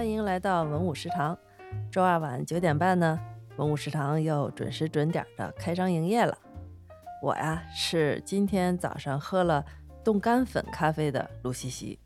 [0.00, 1.36] 欢迎来到文武食堂。
[1.92, 3.20] 周二晚九点半呢，
[3.58, 6.34] 文武食堂又准时准点的开张营业了。
[7.22, 9.62] 我呀是今天早上喝了
[10.02, 11.98] 冻干粉咖啡的卢西西。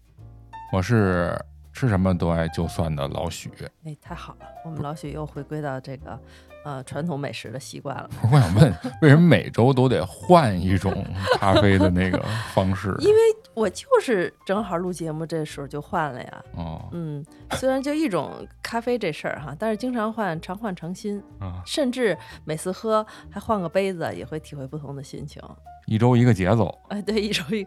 [0.73, 1.41] 我是
[1.73, 3.49] 吃什么都爱就蒜的老许。
[3.85, 6.19] 哎，太好了，我们老许又回归到这个
[6.65, 8.11] 呃传统美食的习惯了。
[8.25, 10.93] 我想问，为什么每周都得换一种
[11.39, 12.21] 咖啡的那个
[12.53, 12.89] 方式？
[12.99, 13.21] 因为
[13.55, 16.45] 我就是正好录节目这时候就换了呀。
[16.57, 25.41] 哦，嗯，虽然就一种咖啡这事儿哈，但是经常换，常换常新，啊，甚至每次喝还换个杯子，也会体会不同的心情。
[25.87, 26.77] 一周一个节奏。
[26.89, 27.67] 哎，对，一周一，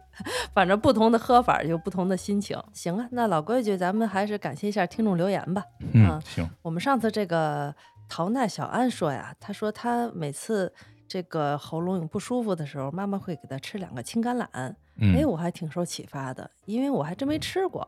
[0.53, 2.61] 反正不同的喝法有不同的心情。
[2.73, 5.63] 行啊，那老规矩，咱们还是感谢一下听众留言吧。
[5.93, 7.73] 嗯啊，行，我们上次这个
[8.09, 10.73] 陶奈小安说呀，他说他每次
[11.07, 14.73] 这个喉咙有不舒服的时候，妈妈会给他吃两个青橄榄。
[14.99, 17.87] 哎，嗯，我还挺受启发的，因为我还真没吃过，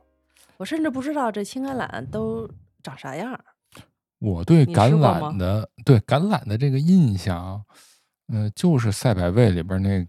[0.58, 2.50] 我甚至不知道这青橄榄都
[2.84, 3.40] 长啥样儿。
[4.20, 7.64] 我对橄榄的对橄榄的这个印象，
[8.28, 10.06] 呃，就是赛百味里边那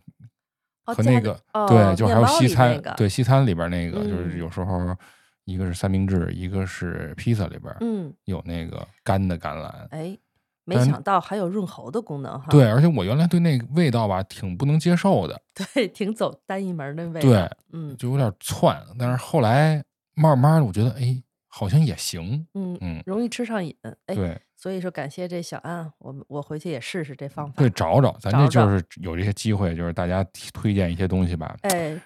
[0.85, 4.97] 和那个、哦对，就还有西餐、那个对西餐里边那个，就是嗯有时候
[5.45, 9.87] 一个是三明治，一个是披萨里边嗯，有那个干的橄榄。
[9.91, 10.19] 哎，
[10.65, 12.47] 没但想到还有润喉的功能哈。
[12.51, 15.41] 对，而且我原来对那个味道吧挺不能接受的，
[15.75, 17.29] 对，挺走单一门儿的味道。
[17.29, 18.81] 对，嗯就有点窜。
[18.99, 19.83] 但是后来
[20.15, 22.47] 慢慢的，我觉得哎，好像也行。
[22.55, 23.75] 嗯嗯，容易吃上瘾。
[24.07, 27.55] 哎，对所以说感谢这小安，我们我回去也试试这方法。
[27.57, 31.99] 对，找找，咱这就是有这些机会，就是大家提推荐一些东西吧，哎，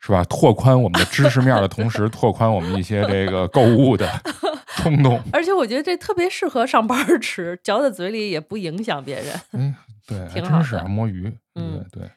[0.00, 0.24] 是吧？
[0.24, 4.08] 拓宽我们的知识面的同时， 拓宽我们一些这个购物的
[4.82, 5.20] 冲动。
[5.32, 9.40] 而且我觉得这特别适合上班吃，嚼在嘴里也不影响别人。
[9.52, 9.74] 嗯，
[10.06, 11.32] 对，还 挺是啊，摸鱼。
[11.54, 12.10] 嗯对对。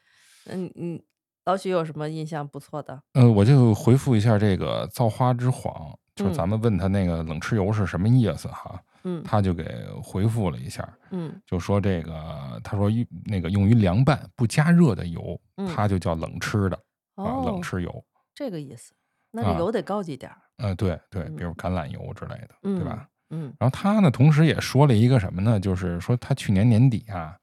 [0.46, 1.00] 嗯嗯，
[1.44, 3.00] 老许有什么印象不错的？
[3.14, 9.64] 呃，我就回复一下这个造花之谎，就是嗯咱们问他那个冷吃油是什么意思哈，嗯他就给
[10.02, 16.76] 回复了一下，嗯就说这个他说用那个用于凉拌不加热的油，嗯，它就叫冷吃的
[17.14, 18.04] 啊，哦冷，吃油。
[18.34, 18.92] 这个意思。
[19.32, 23.08] 那啊这油得高级点儿，呃，对对，比嗯如橄榄油之类的，对吧？
[23.30, 25.58] 嗯然后他呢，同时也说了一个什么呢？
[25.58, 27.36] 就是说他去年年底啊，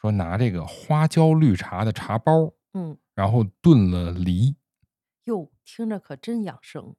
[0.00, 4.56] 说拿这个花椒绿茶的茶包，嗯，然后炖了梨，
[5.24, 6.94] 哟，听着可真养生。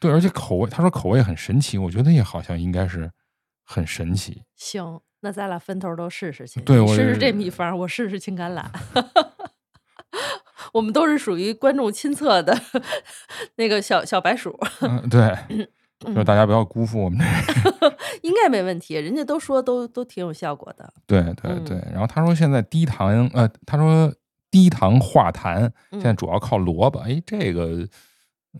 [0.00, 3.12] 对，而且口味，他说口味很神奇，我觉得也好像应该是
[3.62, 4.42] 很神奇。
[4.56, 6.60] 行，那咱俩分头都试试去。
[6.62, 8.66] 对我试试这秘方，我试试青橄榄。
[10.72, 12.56] 我们都是属于观众亲测的
[13.56, 15.36] 那个小小白鼠，嗯，对，
[16.14, 17.90] 就大家不要辜负我们这。
[18.22, 18.94] 应该没问题。
[18.94, 20.92] 人家都说都都挺有效果的。
[21.06, 21.76] 对对嗯对。
[21.90, 24.12] 然后他说现在低糖，呃，他说
[24.50, 27.86] 低糖化痰现在嗯主要靠萝卜，哎，这个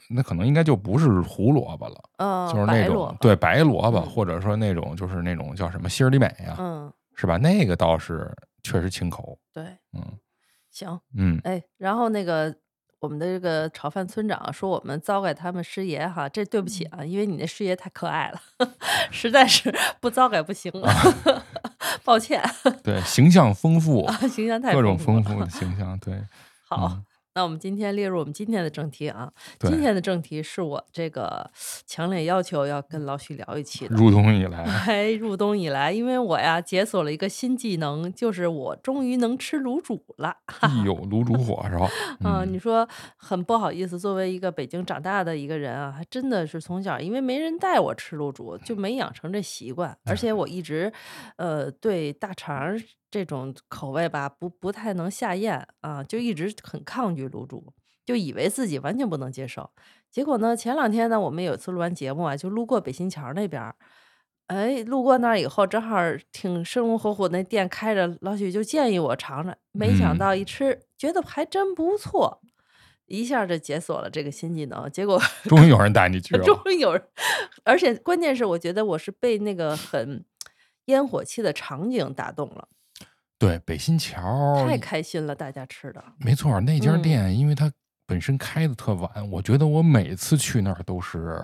[0.08, 7.36] 那可能应该就不是胡萝卜了，嗯，就是那种白对白萝卜，嗯或者说那种就是那种叫什么心儿里美呀，嗯，是吧？
[7.36, 8.30] 那个倒是
[8.62, 9.38] 确实清口。
[9.52, 10.02] 对，嗯
[10.70, 12.54] 行，嗯，哎，然后那个
[13.00, 17.00] 我们的这个炒饭村长说我们糟改他们师爷哈，这对不起嗯。
[17.00, 18.40] 啊，因为你那师爷太可爱了，
[19.10, 20.92] 实在是不糟改不行了，
[22.04, 22.42] 抱歉，
[22.82, 25.74] 对，形象丰富，形象太各种丰丰富的形。
[25.78, 26.22] 象，对。
[26.68, 27.04] 好，嗯
[27.34, 29.32] 那我们今天列入我们今天的正题啊。
[29.60, 31.48] 今天的正题是我这个
[31.86, 33.94] 强烈要求要跟老许聊一期的。
[33.94, 40.34] 入冬以来， 哎，入冬以来，因为我呀解锁了一个新技能，就是我终于能吃卤煮了。
[40.74, 41.84] 一有卤煮火烧。
[42.28, 49.96] 啊， 嗯你说很不好意思，作为一个北京长大的一个人啊，还真的是从小因为没人带我吃卤煮，就没养成这习惯。
[50.04, 50.92] 而且我一直，
[51.36, 57.72] 呃，对大肠儿这种口味吧，不不太能下咽啊，就一直很抗拒卤煮，
[58.06, 59.70] 就以为自己完全不能接受。
[60.10, 63.74] 结果呢，前两天呢，我们有一次录完节目啊，就路过北新桥那边儿。
[64.46, 65.96] 哎，路过那儿以后，正好
[66.32, 72.40] 挺生龙活虎那店开着，老许就建议我尝尝，没想嗯到一吃，觉得还真不错，
[73.06, 74.90] 一下就解锁了这个新技能。
[74.90, 76.42] 结果 终于有人带你去 了。
[76.44, 77.02] 终于有人，
[77.62, 80.24] 而且关键是，我觉得我是被那个很
[80.86, 82.66] 烟火气的场景打动了，
[83.40, 86.04] 对，北新桥太开心了，大家吃的。
[86.18, 87.72] 没错儿，那家嗯店因为它
[88.06, 91.40] 本身开的特晚，我觉得我每次去那儿都是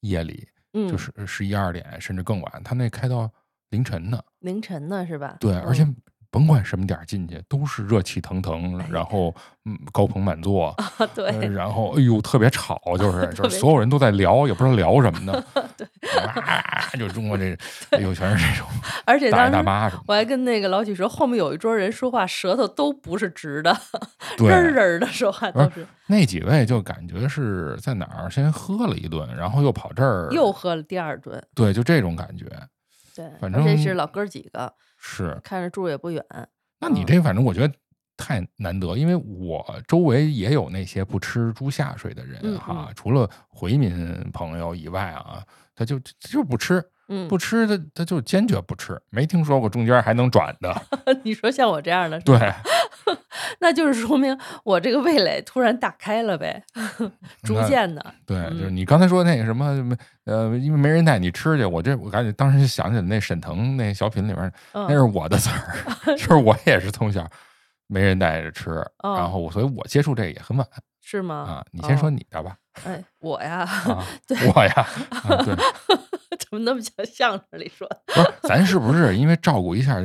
[0.00, 3.30] 夜里，嗯，就是十一二点甚至更晚，他那开到
[3.70, 4.20] 凌晨呢。
[4.40, 5.36] 凌晨呢，是吧？
[5.38, 5.94] 对，而且嗯
[6.30, 9.34] 甭管什么点儿进去，都是热气腾腾，然后
[9.64, 15.44] 嗯高朋满座，呃对，然后哎呦特别吵，就是就是所有人都在聊，也不知道聊什么呢，
[15.76, 15.86] 对
[16.16, 17.56] 哇，就中国这
[17.90, 18.68] 哎呦全是这种
[19.04, 23.76] 而且大爷大妈什么我还跟那个老许说，后面有一桌人说话舌头都不是直的，
[24.36, 24.68] 对。
[24.68, 25.86] 人的说话都是。
[26.06, 32.44] 那几位就感觉是在哪儿先喝了一顿，然后又跑这儿，又喝了第二顿，对，就这种感觉
[33.16, 34.72] 对，反正这是老哥儿几个，
[35.08, 35.40] 是。
[35.42, 36.22] 看着住也不远。
[36.78, 37.74] 那你嗯这反正我觉得
[38.16, 45.42] 太难得，因为我周围也有那些不吃猪下水的人嗯哈，除了回民朋友以外啊，
[45.74, 50.74] 他就就是不吃，嗯，不吃他他就坚决不吃，没听说过中间还能转的。
[51.24, 52.38] 你说像我这样的，对，
[53.60, 56.62] 那就是说明我这个味蕾突然打开了呗，
[57.42, 58.14] 逐渐的。
[58.26, 67.26] 对，嗯就是你刚才说那个什么，没呃，因为没人带你吃去，我这我感觉当时就想起来那沈腾那小品里面，那是嗯，我的词儿，就是我也是从小
[67.86, 70.66] 没人带着吃，哦然后我所以我接触这个也很晚
[71.00, 71.34] 是吗？
[71.36, 71.64] 啊。
[71.72, 72.54] 你先说哦你的吧，
[72.84, 74.86] 哎，我呀，啊，对我呀，
[75.24, 75.54] 啊，对，
[76.48, 78.00] 怎么那么像相声里说的？
[78.06, 80.00] 不是，咱是不是因为照顾一下，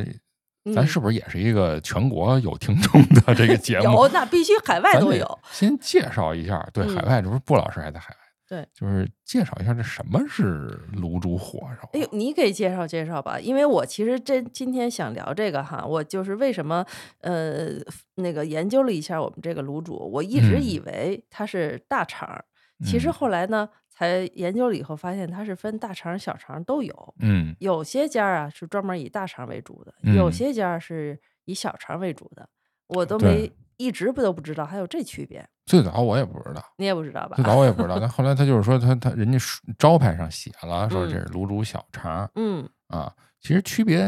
[0.74, 3.84] 咱嗯是不是也是一个全国有听众的 这个节目？
[3.84, 5.40] 有，那必须海外都有。
[5.52, 11.90] 先介绍一下，对，嗯海外，这不是布老师还在海外，对，就是介绍一下这什么是卤煮火烧。
[11.94, 16.86] 哎呦，你给介绍介绍吧，因为我其实这今天想聊这个哈，我就是为什么
[17.20, 17.72] 呃
[18.16, 22.46] 那个研究了一下我们这个卤煮，我一直嗯以为它是大肠儿，
[22.86, 32.50] 其实嗯后来呢才研究了以后发现它是分大肠儿、小肠儿都有，嗯有些家儿啊是专门以大肠为主的，有嗯些家儿是以小肠儿为主的，
[32.88, 37.46] 我都没一直不都不知道还有这区别，最早我也不知道，你也不知道吧最？
[37.46, 43.14] 早我也不知道，但后来他就是说他他人家书招牌上写了，说这嗯是卤煮小肠嗯啊。
[43.40, 44.04] 其实区别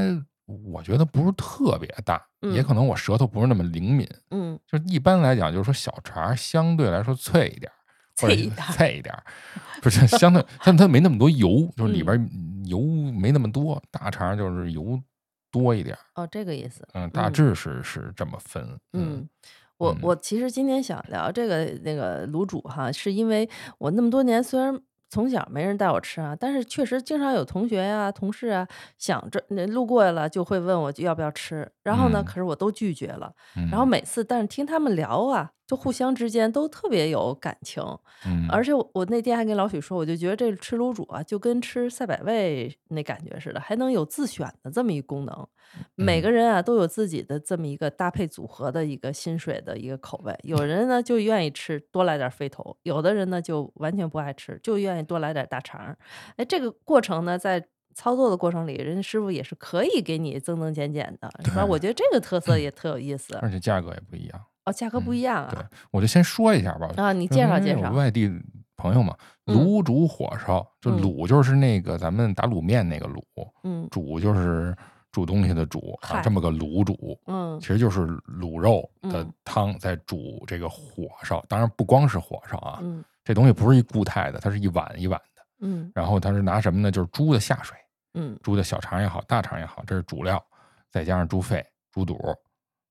[0.46, 4.08] 我觉得不是特别大，也嗯可能我舌头不是那么灵敏。
[4.32, 7.70] 嗯，就一般来讲，就是说小肠相对来说脆一点
[8.16, 9.24] 脆一点儿脆一点儿，
[9.82, 12.30] 不是相对，但它没那么多油，就是里嗯边儿
[12.66, 12.80] 油
[13.12, 13.82] 没那么多。
[13.92, 15.00] 大肠就是油
[15.52, 16.88] 多一点儿，哦，这个意思。
[16.94, 18.64] 嗯，大嗯致是是这么分，
[18.94, 19.30] 嗯嗯，
[19.78, 24.80] 我嗯我其实今天想聊这个那个卤煮哈，是因为我那么多年虽然
[25.16, 28.68] 从小没人带我吃啊，但是确实经常有同学呀、同事啊
[28.98, 33.32] 想着那路过了就会问我要不要吃，然后呢，嗯可是我都拒绝了。
[33.56, 37.82] 嗯，然后每次但是听他们聊啊，就互相之间都特别有感情，
[38.26, 45.48] 嗯，而且我我那天还跟老许说，我就觉得这吃卤煮啊，就跟吃赛百味那感觉似的，还能有自选的这么一功能。
[45.96, 50.38] 每个嗯人啊都有自己的这么一个搭配组合的一个薪水的一个口味。
[50.44, 55.98] 有人呢就愿意吃多来点肥头，有的人呢就完全不爱吃，就愿意多来点大肠儿。
[56.38, 61.66] 哎，这个过程呢，在操作的过程里，人家师傅也是可以给你增增减减的，是吧？
[61.66, 63.36] 我觉得这个特色也特有意思。
[63.42, 64.42] 而且价格也不一样。
[64.66, 66.92] 哦，价格不一样啊对啊。，我就先说一下吧。
[66.98, 67.92] 啊，你介绍介绍。
[67.92, 68.30] 外地
[68.76, 69.16] 朋友嘛，
[69.46, 73.22] 嗯卤煮火烧，就嗯卤就是那个咱们打卤面那个卤，
[73.64, 74.76] 嗯煮就是
[75.16, 81.42] 煮东西的煮啊，这么个卤煮，嗯其实就是卤肉的嗯汤在煮这个火烧。
[81.48, 85.42] 当然不光是火烧啊，嗯这东西不是一固态的，它是一碗一碗的。
[85.60, 86.92] 嗯然后它是拿什么呢？
[86.92, 87.78] 就是猪的下水，
[88.14, 90.46] 嗯猪的小肠也好，大肠也好，这是主料，
[90.90, 92.20] 再加上猪肺、猪肚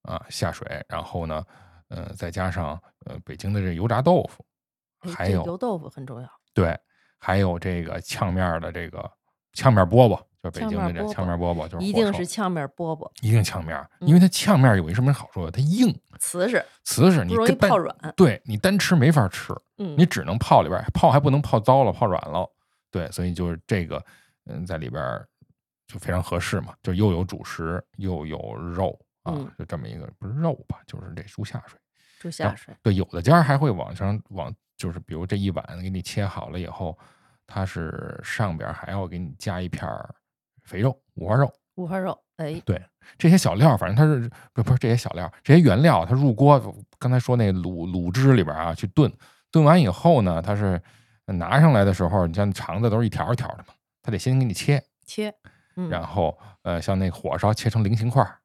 [0.00, 1.44] 啊下水，然后呢，
[1.88, 4.42] 呃，再加上呃北京的这油炸豆腐，
[5.00, 6.28] 哎还有油豆腐很重要。
[6.54, 6.74] 对，
[7.18, 9.10] 还有这个呛面儿的这个
[9.54, 15.50] 炝面饽饽，就是北京的这炝面饽饽，就是一定是炝面饽饽，一定炝面儿，因为它炝面儿有一什么好处啊？
[15.52, 17.96] 它硬，瓷实，瓷实，不容易你跟单泡软。
[18.16, 22.48] 对你单吃没法吃，嗯，你只能泡里边儿，泡还不能泡糟了、泡软了。
[22.90, 24.04] 对，所以就是这个，
[24.46, 25.26] 嗯，在里边儿
[25.86, 31.78] 就非常合适嘛，就又有主食又有肉啊，嗯就这么一个不是肉吧，就是这猪下水。
[32.20, 32.74] 猪下水。
[32.82, 36.96] 对，有的家还会往上往，就是比如这一碗给你切好了以后，
[37.46, 40.14] 它是上边儿还要给你加一片儿
[40.62, 41.52] 肥肉、五花肉。
[41.76, 42.80] 五花肉，哎，对，
[43.18, 49.12] 这些小料，反正它是不不是这些小料，这些原料它入锅，刚才说那卤卤汁里边啊去炖，
[49.50, 50.80] 炖完以后呢，它是
[51.26, 55.34] 拿上来的时候，你像肠子都是一条一条的嘛，它得先给你切，切，
[55.74, 58.38] 嗯，然后呃像那火烧切成菱形块儿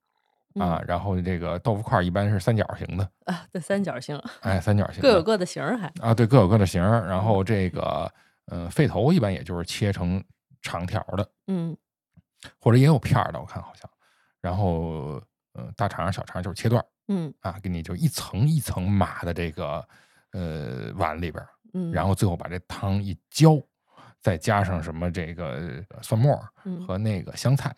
[0.60, 5.86] 啊嗯，然后这个豆腐块儿一般是三角形的，啊，对，三角形，哎，三角形各有各的形儿还。
[6.02, 7.08] 啊，对，各有各的形儿。
[7.08, 8.12] 然后这个
[8.50, 10.24] 呃肺头一般也就是切成
[10.62, 11.76] 长条的，嗯
[12.60, 13.90] 或者也有片儿的，我看好像。
[14.42, 15.22] 然后
[15.54, 16.86] 呃大肠小肠就是切段儿。
[17.12, 19.84] 嗯啊，给你就一层一层码的这个
[20.32, 23.60] 呃碗里边儿，嗯，然后最后把这汤一浇，
[24.20, 26.40] 再加上什么这个呃蒜末
[26.86, 27.76] 和那个香菜，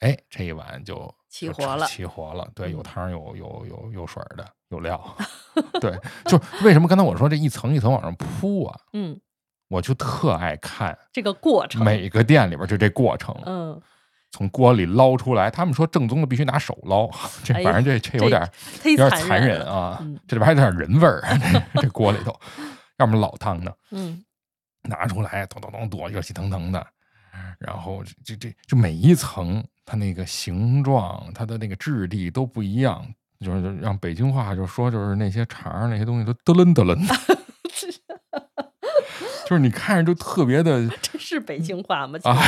[0.00, 2.50] 哎，这一碗就就起活了起活了。
[2.56, 5.00] 对，有嗯汤有有有有水儿的，有料。
[5.80, 9.20] 对，就为什么刚才我说这一层一层往上铺啊，嗯，
[9.72, 13.80] 我就特爱看这个过程，每个店里边就这过程，嗯，
[14.30, 15.50] 从锅里捞出来。
[15.50, 17.08] 他们说正宗的必须拿手捞，
[17.42, 18.46] 这反正这这有点
[18.84, 21.22] 有点残残忍，啊，嗯这里边还有点人味儿，
[21.74, 22.38] 这这锅里头，
[22.98, 24.22] 要么老汤呢，嗯
[24.82, 26.86] 拿出来咚咚咚剁，热气腾腾的，
[27.58, 33.02] 然后这这这每一层它那个形状、它的那个质地都不一样，
[33.40, 37.14] 就是让北京话就说就是那些肠儿那些东西都嘚楞嘚楞的，
[39.52, 42.18] 就是你看着就特别的 这是北京话吗？
[42.24, 42.40] 啊，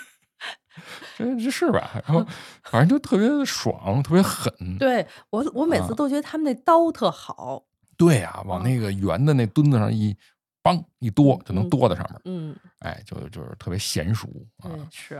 [1.18, 1.90] 这这是吧？
[2.06, 2.26] 然后
[2.62, 4.50] 反正就特别的爽，特别狠。
[4.78, 7.62] 对我，我每次啊都觉得他们那刀特好，
[7.98, 10.16] 对呀、往那个圆的那墩子上一
[10.62, 12.20] 梆一剁，就能嗯剁在上面。
[12.24, 14.26] 嗯，哎，就就是特别娴熟
[14.62, 14.70] 啊。
[14.70, 15.18] 对，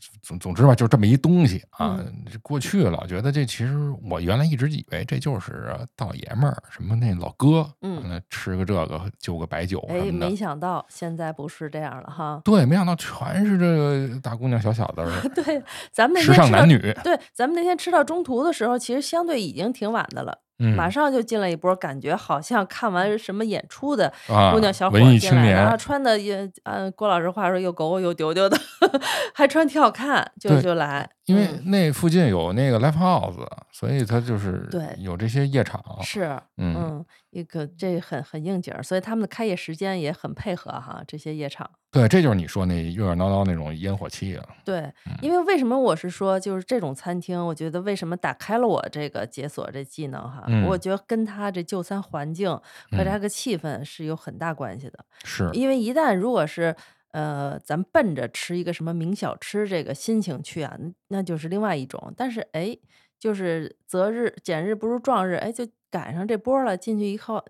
[0.00, 1.96] 是，总总之吧，就这么一东西啊。
[1.98, 3.74] 嗯这过去老觉得这其实
[4.10, 10.36] 我原来一直以为这就是大老爷们儿，什么那老哥，嗯吃个这个，就个白酒哎，什么的没。
[10.36, 12.40] 想到现在不是这样了哈。
[12.44, 16.78] 对，没想到全是这个大姑娘小小子儿， 对，咱们那天吃到尚男女。
[17.02, 28.56] 对，咱们那天吃到中途的时候，其实相对已经挺晚的了，嗯，马上就进来一波，感觉好像看完什么演出的啊，姑娘小伙文艺进来，青年然后穿的也嗯郭老师话说又狗又丢丢的，
[29.34, 35.82] 还穿挺好看，就就来，因为嗯那附近有那个 live house，所以它就是对有这些夜场。
[36.02, 36.24] 是，
[36.58, 41.68] 嗯嗯，一个这很很应景儿，所以他们的开业时间也很配合哈，这些夜场。
[41.90, 44.44] 对，这就是你说那热热闹闹那种烟火气啊。
[44.64, 54.98] 对，嗯因为为什么我是说，就是这种餐厅，我觉得为什么打开了我这个解锁这技能哈，嗯我觉得跟它这就餐环境和嗯它个气氛是有很大关系的。
[55.22, 56.74] 是，因为一旦如果是
[57.14, 62.12] 呃，咱奔着吃一个什么名小吃这个心情去啊，那那就是另外一种。
[62.16, 62.76] 但是哎，
[63.18, 67.44] 就是择日拣日不如撞日，哎，就赶上这波了，进去以后。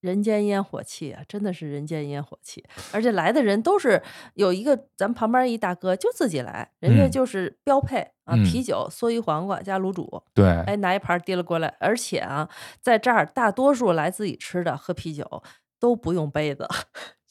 [0.00, 2.64] 人间烟火气啊，真的是人间烟火气！
[2.90, 4.02] 而且来的人都是
[4.32, 12.48] 有一个，咱旁边一大哥就自己来，人家嗯就是标配啊，嗯啤酒、蓑衣黄瓜加卤煮，对，哎，拿一盘儿提了过来，而且啊，
[12.80, 15.42] 在这儿大多数来自己吃的喝啤酒
[15.78, 16.66] 都不用杯子，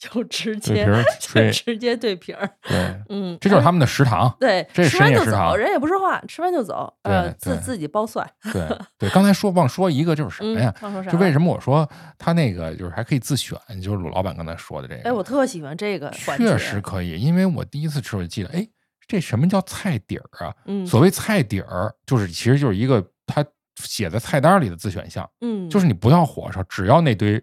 [0.00, 0.86] 就 直接
[1.32, 4.34] 对直接对瓶儿，对，嗯，这就是他们的食堂。
[4.40, 8.66] 对，这是吃完就走，人也不说话，吃完就走，呃，自自己包蒜，对
[8.98, 11.30] 对，刚才说忘说一个就是什嗯么呀？，忘说啥就为？
[11.30, 11.86] 什么我说
[12.18, 15.02] 他那个就是还可以自选，就是鲁老板刚才说的这个。
[15.02, 18.66] 哎，我特喜欢这个确，实可以，因为我第一次吃我就记得，哎，
[19.06, 20.54] 这什么叫菜底儿啊？
[20.64, 23.44] 嗯所谓菜底儿，就是其实就是一个他
[23.76, 27.40] 写在菜单里的自选项，嗯，就是你不要火烧，只要那堆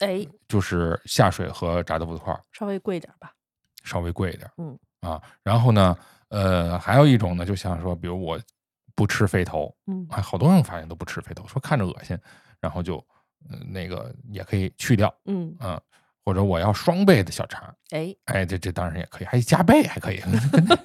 [0.00, 3.32] 哎，就是下水和炸豆腐块儿稍微贵一点吧，
[3.84, 4.78] 稍微贵一点，嗯。
[5.00, 5.96] 啊，然后呢，
[6.28, 8.38] 呃，还有一种呢，就像说，比如我
[8.94, 10.06] 不吃肥头，嗯。
[10.10, 12.18] 哎，好多人我发现都不吃肥头，说看着恶心，
[12.60, 12.96] 然后就、
[13.48, 15.80] 呃、那个也可以去掉，嗯，啊、
[16.22, 20.76] 或者我要双倍的小肠，哎，哎，这这当然也可以，还加倍还可以，跟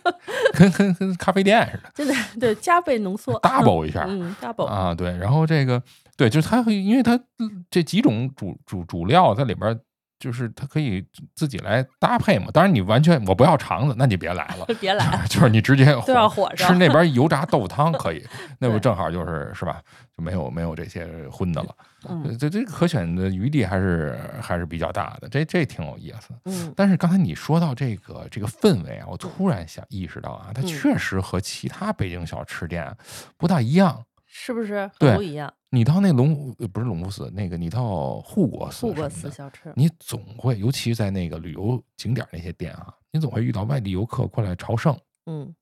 [0.54, 4.06] 跟跟跟咖啡店似的真的对，加倍浓缩，double 一下。
[4.08, 5.84] 嗯，double，啊，对，然后这个
[6.18, 9.80] 对，就是它可以，因为它嗯这几种主主主料在里边儿，
[10.20, 11.06] 就是它可以
[11.36, 12.48] 自己来搭配嘛。
[12.54, 18.26] 当然，你完全我不要肠子，那你别来了， 别来，就是你直接都要火烧吃 那边油炸豆腐汤可以，
[18.60, 19.82] 那不正好就是是吧？
[20.18, 21.76] 就没有没有这些荤的了。
[22.08, 26.30] 嗯这这可选的余地还是还是比较大的，这这挺有意思。
[26.46, 32.96] 嗯但是刚才你说到这个这个氛围啊，我突然想意识到啊，它嗯确实和其他北京小吃店
[33.38, 34.02] 不大一样。
[34.38, 35.52] 是不是都一样？
[35.70, 45.56] 你到那龙呃不是龙福寺，那个你到护国寺护国寺小吃，你总会，尤其在那个旅游景点那些店啊，你总会遇到外地游客过来朝圣，嗯，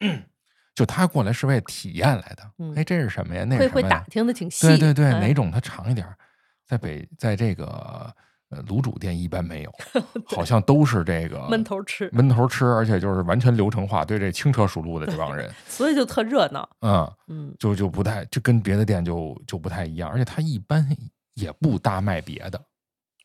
[0.74, 2.52] 就他过来是为了体验来的。
[2.58, 3.44] 嗯哎，这是什么呀？
[3.44, 4.00] 那会会打？
[4.10, 6.18] 听的挺细，对对对，哎哪种它长一点儿？
[6.66, 8.12] 在北，在这个
[8.52, 9.72] 呃卤煮店一般没有，
[10.36, 16.68] 好像都是这个闷头吃，闷头吃，而且就是完全流程化，对这轻车熟路的这帮人，所以就特热闹。
[16.82, 20.86] 嗯，嗯，就就不太，就跟别的店就就不太一样，而且他一般
[21.34, 22.60] 也不搭卖别的，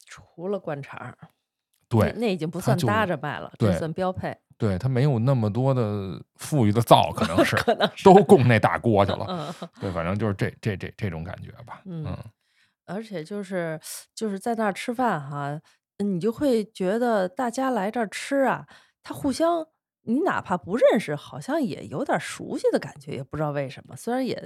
[0.06, 1.14] 除了灌肠，
[1.90, 12.18] 对那那已经不算搭着卖了，这对算标配，对，他没有那么多的富裕的灶，可能 是可能是都供那大锅去了，嗯对，反正就是这这这这种感觉吧，嗯嗯
[12.88, 13.80] 而且就是
[14.16, 15.60] 就是在那儿吃饭哈，
[16.04, 18.66] 你就会觉得大家来这儿吃啊，
[19.04, 19.68] 他互相。
[20.10, 23.94] 你哪怕不认识，好像也有点熟悉的感觉，也不知道为什么。
[23.94, 24.42] 虽然也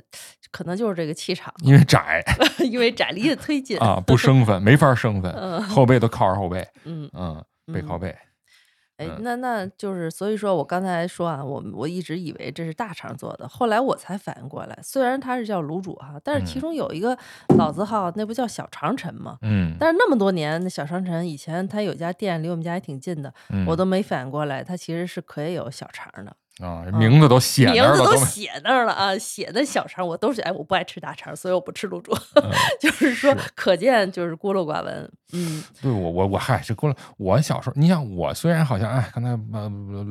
[0.50, 2.20] 可能就是这个气场，因为窄
[2.68, 8.18] 因为窄离得 忒近啊，不生分，没法生分，嗯后背都靠着后背，嗯，嗯，背靠嗯背，
[9.02, 9.24] 哎，嗯。
[9.24, 16.62] 那那就是，所以说我刚才说啊，我我一直以为这是大肠做的，后来我才反应过来，虽然它是叫卤煮哈，但是其嗯。
[16.62, 17.18] 中有一个
[17.58, 19.38] 老字号，那不叫小长城吗？
[19.42, 23.66] 嗯，但是那么多年，那小长城以前它有家店离我们家还挺近的，嗯。
[23.66, 32.44] 我都没反应过来，它其实是可以有小肠的，啊，名字都写那名字都写那儿了啊，写的小肠我都是哎，我不爱吃大肠，所以我不吃卤煮， 嗯
[32.80, 36.96] 就是说是可见就是孤陋寡闻，嗯对我我我嗨，这孤陋。
[37.18, 39.62] 我小时候，你想我虽然好像哎，刚才呃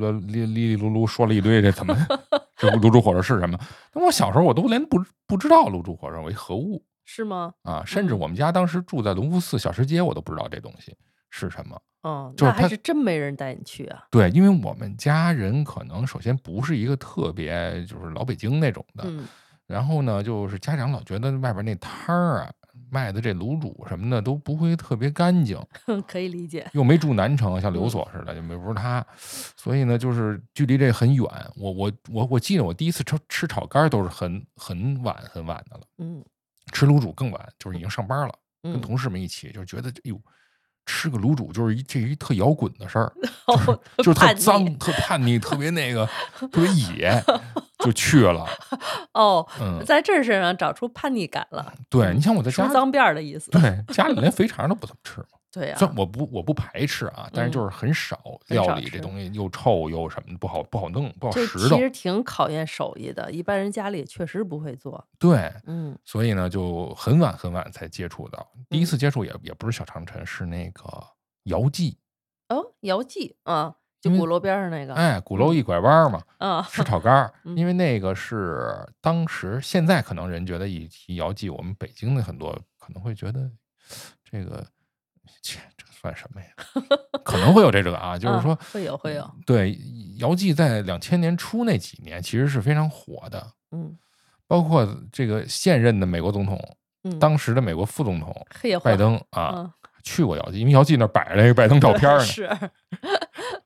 [0.01, 1.95] 呃哩哩哩噜噜说了一堆，这怎么
[2.57, 3.57] 这卤煮火烧是什么？
[3.93, 7.53] 但我小时候我都连不不知道卤煮火烧为何物是吗？
[7.63, 10.95] 啊，甚至嗯我们家当时住在隆福寺小吃街，我都不知道这东西
[11.29, 11.79] 是什么。
[12.01, 19.27] 哦，就是它那还是真没人带你去啊，对，因为我们家人可能首先不是一个特别就是老北京那种的，嗯。
[19.67, 22.51] 然后呢，就是家长老觉得外边那摊儿啊
[22.89, 25.57] 卖的这卤煮什么的都不会特别干净，
[26.05, 29.05] 可以理解，又没住南城，像刘嗯所似的，就没不是他，
[29.55, 31.25] 所以呢，就是距离这很远。
[31.55, 36.21] 我我我我记得我第一次吃吃炒肝儿都是很很晚很晚的了，嗯。
[36.73, 40.21] 吃卤煮更晚，就是已经上班了，跟嗯，同事们一起就觉得，哎呦，
[40.85, 43.11] 吃个卤煮就是一这一特摇滚的事儿，
[43.47, 46.07] 哦 就是特脏、特叛逆、特别那个、
[46.39, 47.23] 特别野，
[47.79, 48.45] 就去了。
[49.13, 55.37] 哦，嗯，在这身上找出叛逆感了，对，你像我在家，梳脏辫儿的意思，对家里连肥肠都不怎么吃嘛。
[55.51, 55.77] 对啊。
[55.77, 61.69] 虽，然我不我不排斥啊，但是就是很少料理这东西又臭又什么不好不好弄不好这拾掇。
[61.75, 65.97] 其实挺考验手艺的，一般人家里确实不会做，对，嗯。
[66.05, 68.47] 所以呢就很晚很晚才接触到。
[68.69, 68.85] 第一嗯。
[68.85, 70.83] 次接触也也不是小长城，是那个
[71.43, 71.97] 姚记，
[72.49, 77.57] 哦，姚记啊，就鼓楼边上那个，哎，鼓楼一拐弯儿嘛，嗯，吃炒肝儿，嗯。
[77.57, 77.71] 因为。
[77.71, 83.49] 那个是当时现在可能人觉得一提姚记，我们北京的很多可能会觉得
[84.23, 84.63] 这个
[85.41, 86.47] 切这算什么呀？
[87.23, 89.77] 可能会有这个啊， 就是啊说会有会有，对
[90.17, 93.97] 姚记在两千年初那几年其实是非常火的，嗯
[94.47, 96.59] 包括这个现任的美国总统，
[97.03, 98.45] 嗯，当时的美国副总统
[98.83, 99.41] 拜登啊。
[99.41, 102.49] 啊，去过姚记，因为姚记那儿摆着那个拜登照片呢，是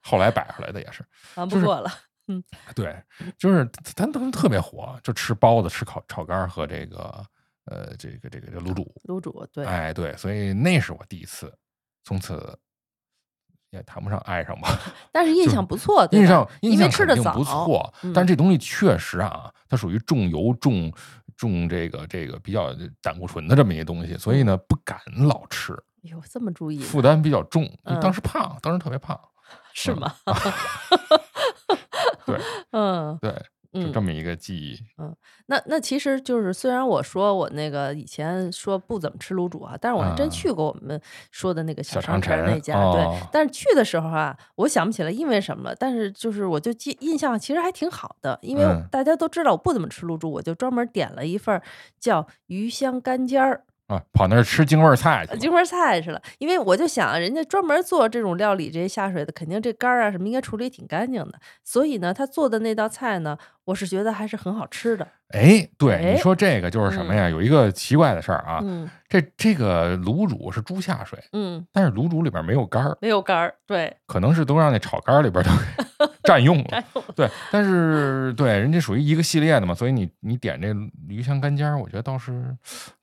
[0.01, 1.01] 后来摆出来的也是。
[1.33, 1.89] 就是瞒不过了，
[2.27, 2.43] 嗯
[2.75, 2.95] 对，
[3.37, 7.25] 就是咱当时特别火，就吃包子、吃烤炒肝儿和这个
[7.65, 8.93] 呃这个这个这卤煮。
[9.07, 11.51] 卤煮对，哎，对，所以那是我第一次，
[12.05, 12.57] 从此
[13.71, 14.69] 也谈不上爱上吧，
[15.11, 16.47] 但是印象不错，印象？
[16.61, 20.89] 印象吃的早，肯定不错，嗯但是这东西确实啊，它属于重油重
[21.35, 27.65] 重这个这个比较胆固醇的这么一个东西，所以呢不敢老吃，哟这么注意，负担比较重。
[27.83, 30.13] 嗯当时胖，当时特别胖，嗯是吗？
[32.25, 32.39] 对
[32.71, 33.17] 嗯。
[33.21, 33.31] 对，
[33.75, 34.79] 就嗯这，么一个记忆。
[34.97, 35.15] 嗯
[35.47, 43.17] 那那其实就是，虽然我说我那个以前说不怎么吃卤煮啊，但是我还真啊去过我们说的那个小长长城城那家，对哦。
[43.31, 51.61] 但是去的时候啊，我想不起来因为什么了，但是就是我就记印象其实还挺好的，因为嗯大家都知道我不怎么吃卤煮，我就专门点了一份儿
[51.99, 53.63] 叫鱼香干尖儿。
[53.87, 55.37] 啊，跑那儿吃京味儿菜去了。
[55.37, 65.07] 京味儿菜去了，因为我就想，人家专门做这种料理这些下水的，肯定这肝儿啊什么应该处理挺干净的，所以呢，他做的那道菜呢，我是觉得还是很好吃的。
[65.29, 67.29] 哎，对，哎你说这个就是什么呀？
[67.29, 76.83] 有一个奇怪的事儿啊，嗯这这个卤煮是猪下水，嗯，但是卤煮里边没有肝儿，没有肝儿，对，可能是都让那炒肝儿里边都给 占用了。
[77.15, 80.73] 对，但是对人家属于一个系列的嘛，所以你你点这
[81.07, 82.55] 鱼香干尖儿，我觉得倒是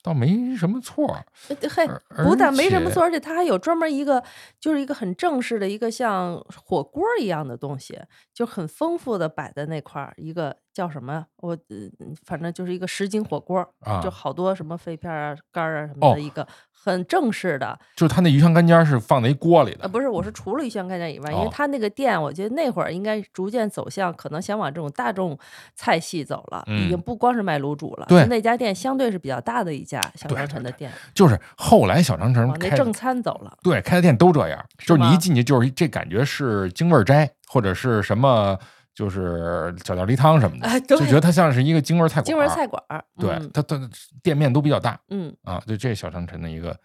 [0.03, 1.17] 倒没什么错
[1.49, 1.89] 嘿，
[2.25, 4.23] 不但没什么错，而且它还有专门一个，
[4.61, 7.99] 就是一个很正式的一个像火锅一样的东西，
[8.35, 11.27] 就很丰富的摆在那块儿，一个叫什么？
[11.39, 11.77] 我呃，
[12.25, 17.79] 反正就是一个什锦火锅，啊就好多什么肺片啊、肝儿啊什哦么的一个很正式的。
[17.95, 25.39] 就是它那鱼香干尖儿是放在一锅里呃，的，不是，我是除了鱼香干尖以外，因为哦他那个店，我觉得那会儿应该逐渐走向可能想往这种大众
[25.75, 28.07] 菜系走了，已经嗯不光是卖卤煮了。
[28.09, 33.57] 对那家店相对是比较大的一家小对对长城的店，就是后来小长城开往那正餐走了。
[33.63, 38.59] 对开的店都这样，就是你吗一进去就是这感觉是京味儿斋或者是什么。
[38.95, 42.25] 就是小料梨汤什么的，哎就觉得它像是一个京味儿菜馆。
[42.25, 43.81] 京味儿菜馆儿，对，嗯它它
[44.23, 46.77] 店面都比较大嗯，啊，对，这是小长城的一个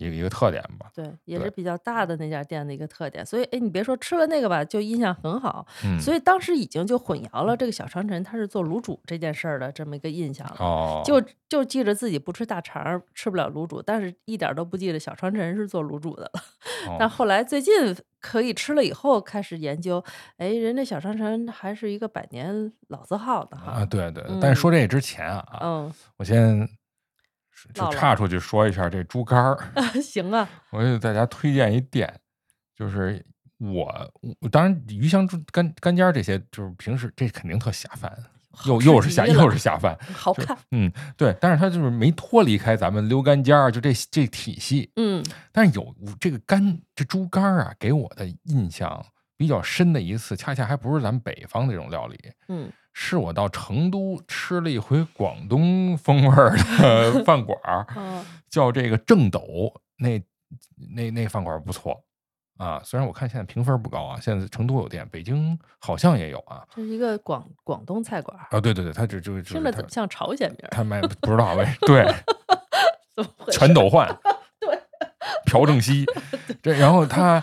[0.00, 0.90] 一个一个特点吧。
[0.94, 3.24] 对，也是比较大的那家店的一个特点。
[3.24, 5.66] 所以，哎，你别说吃了那个吧，就印象很好。
[5.84, 10.56] 嗯，所以当时已经就混淆了这个小长城它是做卤煮这件事儿的这么一个印象了。
[10.58, 16.40] 哦，就就记着自己不吃大肠儿，吃不了卤煮，但是一点儿都不记得小长城是做卤煮的了。
[16.88, 20.02] 哦但后来最近可以吃了以后，开始研究，
[20.38, 23.72] 哎，人家小长城还是一个百年老字号的哈。
[23.72, 26.68] 啊，对对，但是说这之前啊，嗯，我先
[27.74, 29.58] 就岔出去说一下这猪肝儿，
[30.02, 32.12] 行啊，我给大家推荐一店，
[32.74, 33.24] 就是
[33.58, 38.10] 我我当然鱼香猪干干尖儿这些，就是平时这肯定特下饭，
[38.66, 45.22] 又又是下又是下饭，好看，嗯，对，但是它就是没脱离开咱们溜干尖儿就这这体系，嗯。
[45.52, 49.04] 但是有这个干这猪肝儿啊，给我的印象
[49.36, 60.22] 比较深的一次，恰恰还不是咱们北方这种料理，嗯是我到成都吃了一回广东风味儿的 饭馆儿，哦叫这个正斗，那
[60.94, 61.98] 那那饭馆儿不错
[62.58, 62.78] 啊。
[62.84, 66.62] 虽然我看现在评分不高啊，现在成都有店，北京好像也有啊。
[66.74, 70.68] 这是一个广广东菜馆儿，啊，对对对，他只就听着怎么像朝鲜名儿？
[70.70, 72.06] 他卖不知道为对
[73.50, 74.14] 全斗焕，
[74.60, 74.78] 对，
[75.46, 76.04] 朴正熙，
[76.62, 77.42] 这然后他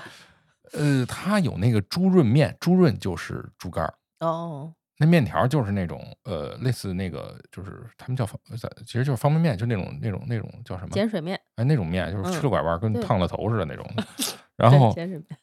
[0.74, 3.93] 呃他有那个猪润面，猪润就是猪肝儿。
[4.20, 8.40] 哦，那面条就是那种呃，类似那个，就是他们叫方，
[8.86, 10.90] 其实就是方便面，就那种那种那种叫什么？
[10.90, 14.04] 碱水面，哎，那种面就是嗯吃了拐弯，跟烫了头似的那种的。
[14.58, 14.94] 然后，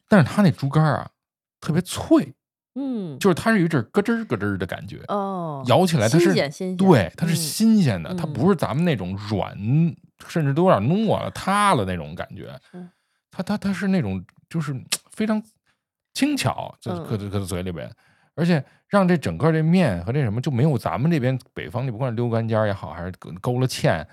[0.09, 1.09] 但是它那猪肝啊，
[1.61, 2.33] 特别脆，
[2.75, 6.33] 嗯，就是它是有一阵咯吱咯吱的感觉，哦，咬起来它是
[6.75, 9.57] 对，它是嗯新鲜的，它嗯不是咱们那种软，
[10.27, 12.85] 甚至都有点糯了、塌了那种感觉是。
[13.31, 14.75] 它它它是那种就是
[15.11, 15.41] 非常
[16.13, 17.89] 轻巧，就嗯搁在搁在嘴里边，
[18.35, 24.05] 而且让这整个这面和这什么就没有咱们这边北方，你不管是溜干尖儿也好，还是勾勾了芡，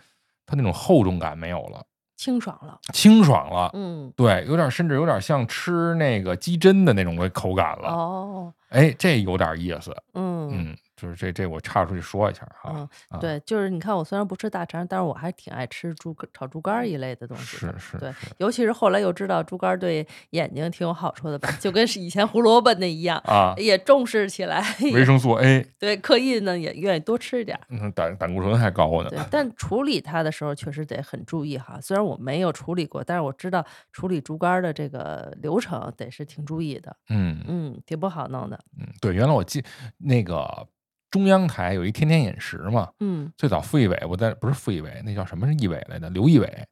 [0.46, 1.84] 它那种厚重感没有了，
[2.16, 3.70] 清爽了，清爽了。
[3.74, 7.88] 嗯，对，有点甚至有点像吃那个鸡胗的那种口感了。
[7.88, 9.94] 哦，哎，这有点意思。
[10.14, 12.70] 嗯嗯，就是这这我岔出去说一下哈。
[12.72, 27.66] 嗯，啊对，就是你看，我虽然不吃大肠，但是我还挺爱吃猪肝炒猪肝一类的东西是是对，尤其是后来又知道猪肝对眼睛挺有好处的吧，就跟是以前胡萝卜那一样，啊，也重视起来，维生素 A，对，刻意呢也愿意多吃一点儿。
[27.70, 29.10] 嗯，胆胆固醇还高呢。
[29.10, 31.80] 对，但处理它的时候确实得很注意哈。
[31.80, 39.64] 虽然我没有处理过，但是我知道处理猪肝儿的这个流程得是挺注意的，嗯嗯，挺不好弄的，嗯，对，原来我记
[39.98, 40.68] 那个
[41.12, 46.10] 中央台有一天天饮食嘛，嗯最早傅艺伟我在，不是傅艺伟，那叫什么是艺伟来的？
[46.10, 46.68] 刘艺伟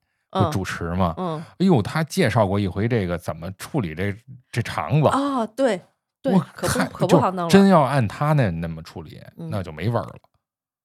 [0.51, 1.15] 主持嘛？
[1.19, 4.17] 嗯哎呦，他介绍过一回这个怎么处理这
[4.51, 5.09] 这肠子。
[5.09, 5.81] 啊，对
[6.23, 10.15] 对，可不可就不好弄了，真要按他那那么处理，嗯那就没味儿了。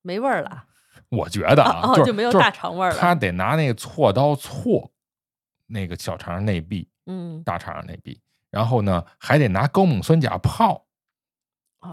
[0.02, 0.66] 没味儿了，
[1.10, 4.90] 我觉得啊， 哦，就就没有大肠味儿了，他得拿那个锉刀锉
[5.68, 8.20] 那个小肠内壁、嗯，大肠内壁，
[8.52, 10.86] 然后呢还得拿高锰酸钾泡。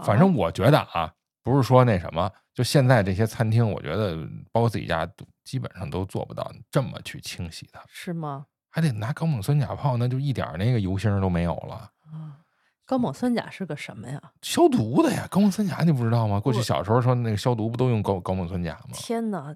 [0.03, 4.17] 反哦正我觉得啊，不是说那什么，就现在这些餐厅，我觉得
[4.51, 5.07] 包括自己家，
[5.43, 8.45] 基本上都做不到这么去清洗它，是吗？
[8.69, 11.91] 还得拿高锰酸钾泡，那就一点那个油星都没有了。
[12.11, 12.41] 啊，
[12.85, 14.19] 高锰酸钾是个什么呀？
[14.41, 16.39] 消毒的呀，高锰酸钾你不知道吗？
[16.39, 18.89] 过去小时候说那个消毒不都用高高锰酸钾吗？
[18.93, 19.55] 天哪，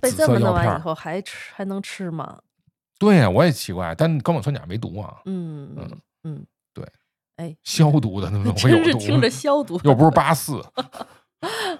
[0.00, 2.40] 被这么弄完以后还吃还能吃吗？
[2.98, 6.88] 对呀，我也奇怪，但高锰酸钾没毒啊，嗯嗯嗯，对，
[7.36, 9.28] 哎，消毒的那怎么会有毒真是听着？
[9.28, 10.64] 消毒，又不是八四，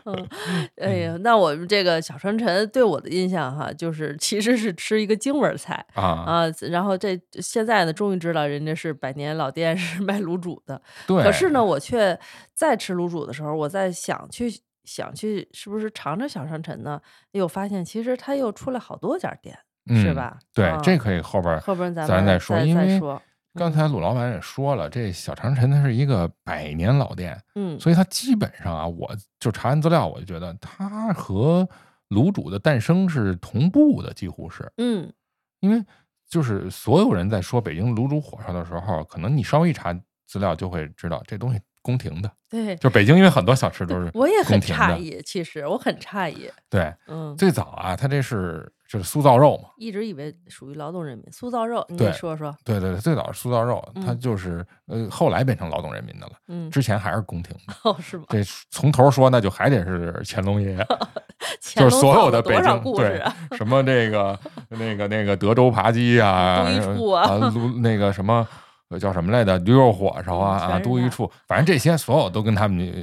[0.05, 0.29] 嗯，
[0.77, 11.23] 哎呀，那我们这个小传承对我的印象哈，就是其实是吃一个京味儿菜啊，啊，然后这现在呢，终于知道人家是百年老店是卖卤煮的，对。
[11.23, 12.19] 可是呢，我却
[12.53, 14.51] 在吃卤煮的时候，我在想去
[14.85, 17.01] 想去是不是尝尝小传承呢？
[17.33, 19.57] 又发现其实它又出来好多家店，
[19.88, 20.38] 是嗯吧？
[20.53, 23.21] 对，啊这可以后边后边咱们咱再说，因为说，
[23.55, 31.69] 刚才鲁老板也说了，这小长城它是一个百年老店，嗯所以它基本上啊，我就查完资料，我就觉得它和
[32.09, 35.12] 卤煮的诞生是同步的，几乎是嗯
[35.61, 35.83] 因为
[36.29, 39.93] 就是所有人在说北京卤煮火烧的时候，可能你稍微一查
[40.27, 42.75] 资料就会知道这东西宫廷的，对。
[42.77, 49.70] 就北京因为很多小吃都是我也很诧异，其实我很诧异，对，嗯，最早啊，它这是就是酥造肉嘛。
[49.76, 57.74] 一直以为属于劳动人民酥造肉，你说说，对对对，最早是酥造肉，它嗯就是呃，后来变成劳动人民的了，嗯，之前还是宫廷的。
[57.83, 58.24] 哦，是吗？
[58.28, 58.38] 这
[58.70, 60.87] 从头说，那就还得是乾隆爷爷，
[61.74, 63.37] 就是所有的北京故事啊？
[63.57, 68.46] 什么这个那个那个德州扒鸡啊， 都一处啊啊，卤那个什么
[68.90, 73.02] 呃叫什么来着，驴肉火烧啊啊，都一处，反正这些所有都跟他们呃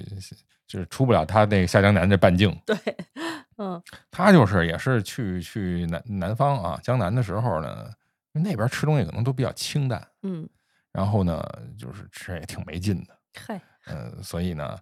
[0.68, 2.58] 就是出不了他那个下江南这半径。
[2.66, 2.78] 对，
[3.64, 7.92] 嗯他就是也是去去南南方啊江南的时候呢，
[8.34, 10.50] 那边吃东西可能都比较清淡，嗯，
[10.92, 11.40] 然后呢
[11.78, 13.16] 就是吃也挺没劲的。
[13.40, 14.78] 嗨，呃，所以呢，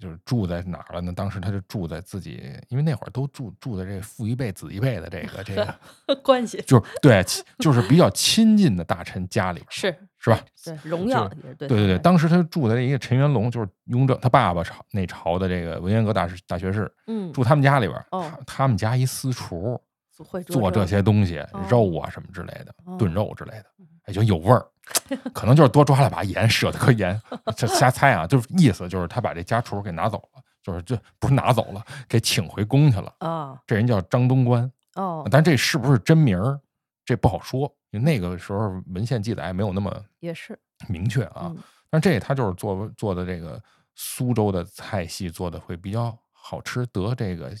[0.00, 1.12] 就是住在哪儿了呢？
[1.12, 5.74] 当时他就住在自己，因为那会儿都住住在这个父一辈子一辈的这个这个，
[6.22, 7.22] 关系就是对，
[7.58, 10.40] 就是比较亲近的大臣家里边，是是吧？
[10.64, 19.80] 对荣耀也是对对对对，对，当时他住在一个陈元龙，就是雍正他爸爸朝那朝的这个文渊阁大师大学士，嗯，住他们家里边，哦他他们家一私厨
[20.18, 23.66] 会做这这些东西，哦肉啊什么之类的，哦炖肉之类的，
[24.08, 24.64] 也就有味儿。
[25.32, 27.20] 可能就是多抓了把盐，舍得颗盐，
[27.56, 33.14] 这瞎猜啊，就是意思就是他把这家厨给拿走了，就是这不是拿走了，给请回宫去了。
[33.20, 36.60] 哦这人叫张东官，哦，但这是不是真名儿，
[37.04, 41.46] 这不好说，因为那个时候文献记载没有那么也是明确啊。
[41.46, 41.58] 嗯
[41.90, 43.62] 但这他就是做做的这个
[43.94, 47.52] 苏州的菜系做的会比较好吃，得这个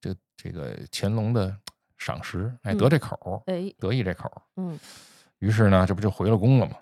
[0.00, 1.56] 这这个乾隆的
[1.96, 4.42] 赏识，哎，得嗯这口儿，哎得意这口儿。
[4.56, 4.76] 嗯
[5.46, 6.76] 于是呢，这不就回了宫了吗？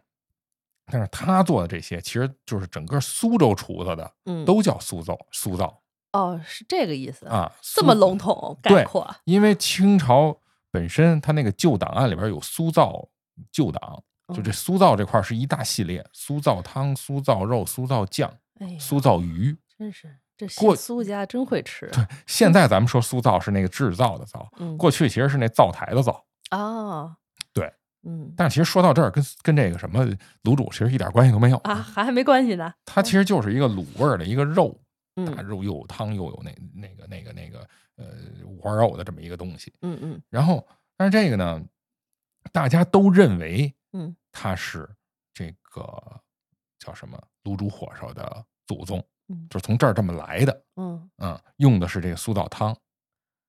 [0.87, 10.39] 但是他做的这些，其实就是整个苏州厨子的嗯都叫苏造苏造哦是这个意思，啊，这么笼统概括，因为清朝
[10.71, 13.09] 本身它那个旧档案里边有苏造
[13.51, 14.03] 旧档，
[14.35, 19.57] 就这嗯苏造这块是一大系列，苏造汤、苏造肉、苏造酱、哎，苏造鱼。
[19.77, 26.25] 真是这过苏家真会吃，对现在咱们说苏造是那个制造的造，嗯过去其实是那灶台的灶。
[26.51, 27.24] 啊，对，
[28.05, 30.05] 嗯但是其实说到这儿，跟跟这个什么
[30.43, 34.71] 卤煮其实一点关系都没有啊，还还没关系呢，它其实就是一个卤味儿的一个肉，
[35.15, 38.07] 大嗯肉又有汤又有那那个那个那个呃
[38.45, 39.73] 五花肉的这么一个东西。
[39.83, 41.63] 嗯嗯然后，但是这个呢，
[42.53, 44.89] 大家都认为嗯它是
[45.33, 46.21] 这个
[46.79, 50.65] 叫什么卤煮火烧的祖宗，嗯就是从这儿这么来的。
[50.77, 52.77] 嗯嗯，用的是这个苏造汤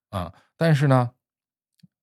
[0.10, 0.32] 啊。
[0.58, 1.12] 但是呢，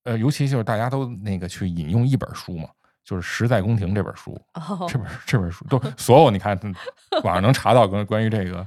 [0.04, 2.68] 呃，尤其就是大家都那个去引用一本书嘛，
[3.04, 6.58] 就是《实在宫廷》这本书，哦这本这本书都所有你看
[7.22, 8.66] 网上能查到关关于这个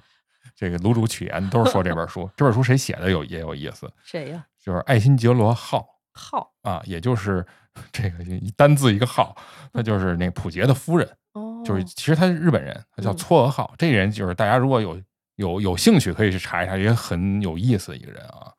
[0.56, 2.30] 这个卤煮起源，都是说这本书。
[2.38, 4.46] 这本书谁写的有也有意思，谁呀？
[4.64, 7.46] 就是爱新觉罗浩浩啊，也就是
[7.92, 9.36] 这个一单字一个浩，
[9.74, 13.76] 他就是那溥杰的夫人，哦，就是其实他是日本人，他叫嗯嵯峨浩。
[13.78, 15.00] 这人就是大家如果有
[15.36, 18.52] 有有兴趣可以去查一查，也很有意思的一个人啊。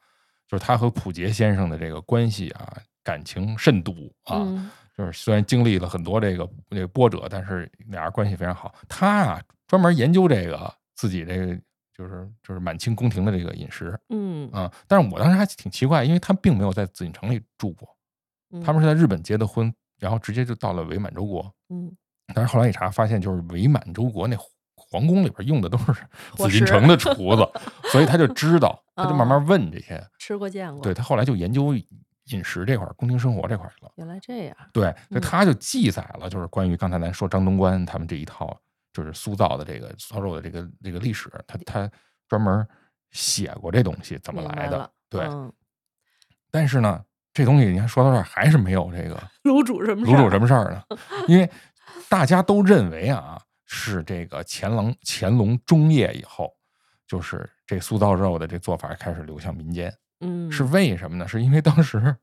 [0.48, 4.42] 就是他和溥杰先生的这个关系啊，感情甚笃啊。
[4.44, 8.74] 嗯就是虽然经历了很多这个这个波折，但是俩人关系非常好。
[8.88, 11.54] 他啊专门研究这个自己这个
[11.94, 14.72] 就是就是满清宫廷的这个饮食嗯啊。
[14.88, 17.86] 但是我当时还挺奇怪，因为他并没有在紫禁城里住过，
[18.52, 21.54] 嗯，他们是在日本结的婚，然后直接就到了伪满洲国。
[21.68, 21.94] 嗯
[22.34, 24.34] 但是后来一查，发现就是伪满洲国那
[24.90, 25.92] 皇宫里边用的都是
[26.36, 27.48] 紫禁城的厨子，
[27.90, 30.02] 所以他就知道，他就慢慢问这些。
[30.18, 31.74] 吃过见过，对，他后来就研究
[32.26, 33.92] 饮食这块儿、宫廷生活这块儿去了。
[33.96, 38.58] 原来这样，对，所以嗯他就记载了，就是关于刚才咱说张东官他们这一套，
[38.92, 41.90] 就是苏造的这个烧肉的这个这个历史，他他
[42.28, 42.66] 专门
[43.10, 44.90] 写过这东西怎么来的。
[45.08, 45.52] 对，嗯。
[46.50, 50.82] 但是呢，这东西你看说到这儿还是没有这个 卤煮什么卤煮什么事儿呢？
[51.28, 51.48] 因为
[52.08, 56.50] 大家都认为啊，是这个乾隆乾隆中叶以后，
[57.06, 60.50] 就是这苏造肉的这做法开始流向民间，嗯。
[60.50, 61.26] 是为什么呢？
[61.28, 62.16] 是因为当时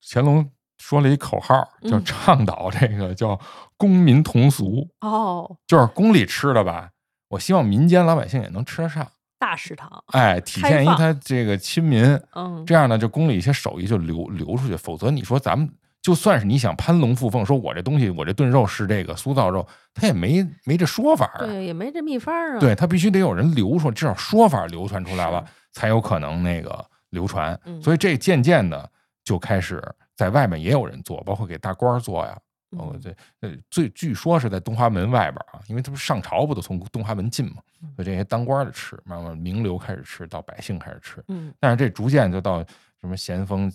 [0.00, 3.40] 乾隆说了一口号，叫嗯倡导这个叫
[3.76, 6.90] 公民同俗，哦，就是宫里吃的吧，
[7.28, 12.02] 我希望民间老百姓也能吃得上，大食堂，哎，体现一他这个亲民，
[12.34, 15.68] 嗯，这样呢，就宫里一些手艺就流流出去，否则你说咱们
[16.04, 21.38] 就算是你想攀龙附凤，说我这东西我这炖肉是这个苏造肉，他也没没这说法啊。
[21.38, 27.58] 对，也没这秘方啊，对他必须得有人流传，至少说法流传出来了，才有可能那个流传。
[27.64, 28.86] 嗯所以这渐渐的
[29.24, 29.82] 就开始
[30.14, 32.38] 在外面也有人做，包括给大官儿做呀。
[32.76, 41.24] 哦，嗯对，呃，最据说是在东华门外边儿啊，因为他不是上朝不都从东华门进嘛，嗯所以这些当官儿的吃，慢慢名流开始吃，到百姓开始吃。
[41.28, 42.62] 嗯但是这逐渐就到
[43.00, 43.72] 什么咸丰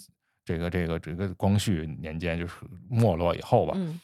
[0.50, 2.56] 这个这个这个光绪年间，就是
[2.90, 4.00] 没落以后吧，嗯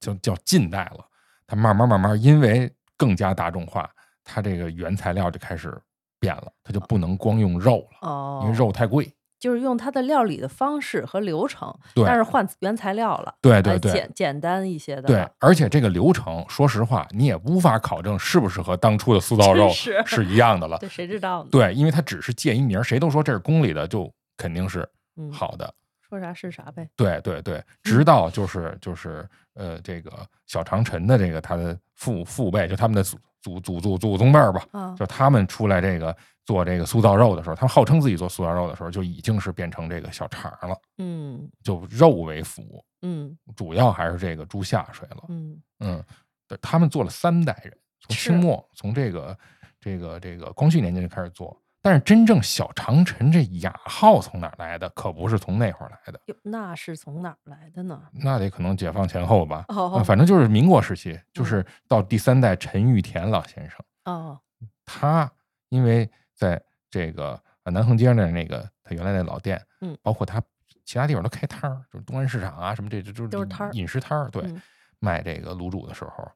[0.00, 1.04] 就叫近代了。
[1.46, 3.90] 它慢慢慢慢，因为更加大众化，
[4.24, 5.78] 它这个原材料就开始
[6.18, 9.12] 变了，它就不能光用肉了，哦，因为肉太贵。
[9.38, 20.78] 就是用它的料理的方式和流程，对但是换原材料了，呃对对对简简单一些的对，，而且这个流程，说实话，你也无法考证是不是和当初的素造肉是是一样的了。
[20.78, 21.50] 对，谁知道呢？
[21.52, 25.72] 对，因为它只是借一名，谁都说这是宫里的，就肯定是嗯，好的。
[26.08, 45.24] 说啥是啥呗，对对对，直到就是就是呃，这个小长城的这个他的父父辈，就他们的祖祖祖祖祖宗辈儿吧，啊，就他们出来这个做这个素造肉的时候，他们号称自己做素造肉的时候，就已经是变成这个小肠了，嗯就肉为辅，嗯主要还是这个猪下水了。
[45.28, 46.04] 嗯嗯，
[46.46, 49.36] 对，他们做了三代人，从是清末，从这个
[49.80, 51.60] 这个这个光绪年间就开始做。
[51.86, 54.88] 但是真正小长城这雅号从哪儿来的？
[54.88, 58.02] 可不是从那会儿来的，那是从哪儿来的呢？
[58.12, 59.66] 那得可能解放前后吧。
[59.68, 59.92] 哦。
[59.92, 64.36] 呃反正就是民国时期，就是到第三代陈玉田老先生，哦，
[64.84, 65.30] 他
[65.68, 69.96] 因为在这个呃南横街那儿那个他原来那老店，嗯。
[70.02, 70.42] 包括他
[70.84, 73.72] 其他地方都开摊儿，就是东安市场啊什么这这就是都是摊儿。
[73.74, 74.60] 饮食摊儿，对，嗯。
[74.98, 76.28] 卖这个卤煮的时候，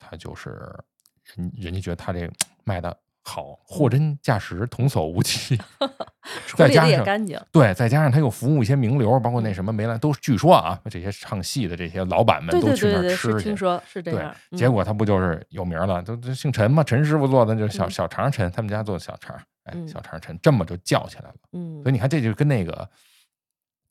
[0.00, 0.50] 他就是
[1.36, 2.28] 人人家觉得他这
[2.64, 5.58] 卖的好，货真价实，童叟无欺。
[6.56, 7.36] 再加上干净。
[7.50, 13.56] 对，再加上他又服务一些名流，包括那嗯什么梅兰，都据说啊，这些唱戏的这些老板们都去那吃去听。
[13.56, 16.00] 说是这对样。，结嗯果他不就是有名了？
[16.02, 21.34] 都都姓陈嘛，陈师傅做的就是小嗯小肠陈，他们家做的小肠，哎，嗯小肠陈这么就叫起来了。
[21.52, 22.88] 嗯所以，你看，这就跟那个，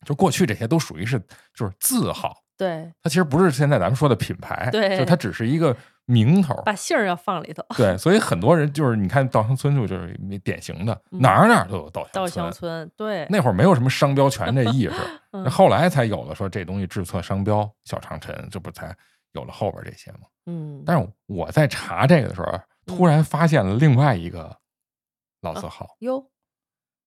[0.06, 1.20] 就过去这些都属于是
[1.54, 6.54] 就是字号，对，它其实不是现在咱们说的品牌，对就它只是一个名头。
[6.64, 7.62] 把姓儿要放里头。
[7.76, 12.52] 对，所以很多人就是你看稻香村就就是典型的，嗯哪儿哪儿都有稻稻香村。
[12.52, 14.94] 香村，对，那会儿没有什么商标权这意识，
[15.50, 18.96] 后来才有了说这东西注册商标小长城，这不才
[19.32, 20.20] 有了后边这些吗？
[20.46, 24.56] 嗯，但是我在查这个的时候，突然发现了另外一个
[25.42, 26.24] 老字号，哟，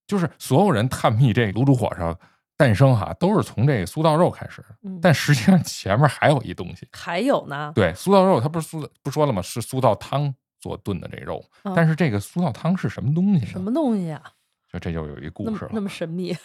[0.06, 2.14] 就是所有人探秘这卤煮火烧
[2.60, 6.86] 诞生哈，都是从这个苏道肉开始，嗯但实际上前面还有一东西。
[6.92, 9.40] 还有呢，对，苏道肉它不是苏不说了吗？
[9.40, 13.46] 是苏道汤做炖的这肉，嗯但是这个苏道汤是什么东西呢？
[13.46, 14.22] 什么东西啊？
[14.70, 16.36] 就这就有一故事了，么那么神秘？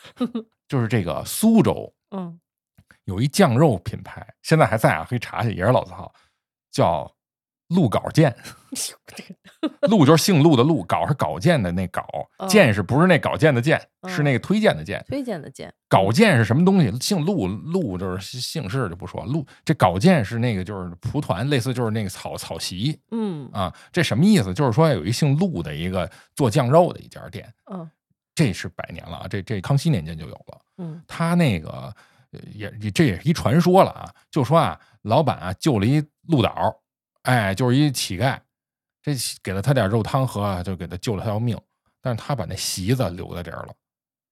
[0.70, 2.40] 就是这个苏州 嗯
[3.04, 6.12] 有一酱肉品牌，现在还在啊，可以查去，也是老字号，
[6.72, 7.12] 叫
[7.70, 8.36] 鹿稿件。
[9.90, 12.06] 鹿就是姓陆的鹿，稿是稿件的那稿，
[12.38, 13.82] 哦件是不是那稿件的件？
[14.02, 15.04] 嗯是那个推荐的荐。
[15.08, 16.92] 推荐的荐，稿件是什么东西？
[17.00, 23.74] 姓陆，陆就是姓氏就不说，陆这稿件是那个就是蒲团，类似就是那个草草席嗯啊。
[23.92, 24.54] 这什么意思？
[24.54, 27.90] 就是说有一姓陆的一个做酱肉的一家店，嗯
[28.36, 30.62] 这是百年了啊，这这康熙年间就有了。
[30.78, 31.92] 嗯他那个
[32.54, 36.76] 也这也是一传说了啊，就说啊，老板啊救了一鹿岛，
[37.26, 38.40] 哎，就是一乞丐，
[39.02, 41.60] 这给了他点肉汤喝啊，就给他救了他条命。
[42.02, 43.74] 但是他把那席子留在这儿了，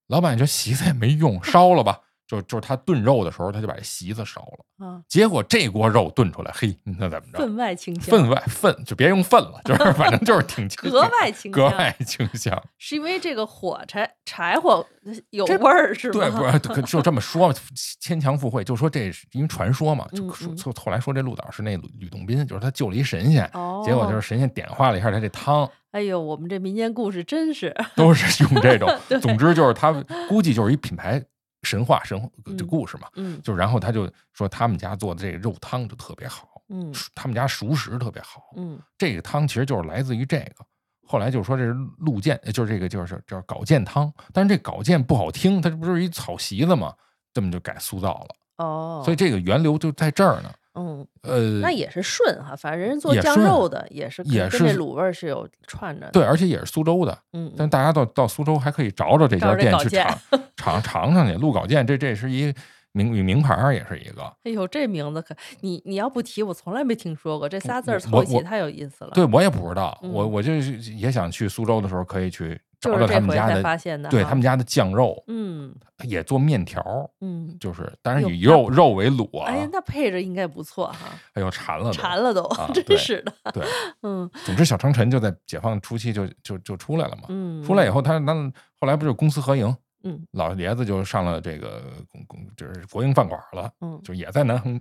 [0.08, 2.00] 老板说席子也没用，烧了吧。
[2.28, 4.86] 就就是他炖肉的时候，他就把这席子烧了。
[4.86, 7.40] 啊，结果这锅肉炖出来，嘿，那怎么着？
[7.40, 12.64] 分外清香，分外分就别用分了，就是反正就是挺 格外清香，格外清香。
[12.78, 14.86] 是因为这个火柴柴火
[15.30, 16.20] 有这味儿是吧？
[16.20, 17.56] 对，不是就这么说嘛，
[18.00, 28.90] 牵强附会，就说这是因为传说嘛，就说后后来说这鹿岛是那吕吕洞宾，就是他救了一神仙，哦，结果就是神仙点化了一下他这汤，哎呦，我们这民间故事真是，都是用这种。
[29.22, 29.94] 总之就是他
[30.28, 31.24] 估计就是一品牌
[31.64, 40.66] 神话神话这嗯故事嘛，嗯就然后他就说他们家做的这个肉汤就特别好，嗯他们家熟食特别好，嗯这个汤其实就是来自于这个。
[41.06, 46.94] 后来就说这是鹿见，就是这个就是叫稿件汤，但是这稿件不好听，它这不是一草席子嘛？
[47.34, 48.36] 这么就改塑造了。
[48.58, 50.52] 哦，所以这个源流就在这儿呢。
[50.76, 60.18] 嗯，呃，那也是顺哈，反正人做酱肉的也是也是卤味儿是有串着的，对，而且也是苏州的，嗯，但大家到到苏州还可以找找这家店去尝
[60.58, 61.34] 尝尝尝去。
[61.36, 62.54] 鹿稿件这这是一
[62.94, 64.24] 名与名牌儿，也是一个。
[64.44, 67.50] 哎呦，这名字可你你要不提，我从来没听说过。
[67.50, 69.12] 这仨字凑一起太有意思了。
[69.14, 74.10] 对，我也不知道，我嗯我就是也想去苏州的时候可以去找就是找他们家的，发现的。
[74.10, 79.48] 对他们家的酱肉嗯也做面条儿，嗯，就是当然哟以肉肉为卤啊。
[79.48, 83.34] 哎呀，那配着应该不错哈，哎呦馋了，馋了都啊， 真是的。
[83.54, 83.64] 对，
[84.04, 87.24] 嗯总之小长城就在解放初期就就就出来了嘛。
[87.30, 88.34] 嗯，出来以后，他那
[88.80, 90.26] 后来不是公私合营，嗯。
[90.32, 94.00] 老爷子就上了这个公公就是国营饭馆了，嗯。
[94.04, 94.80] 就也在南横，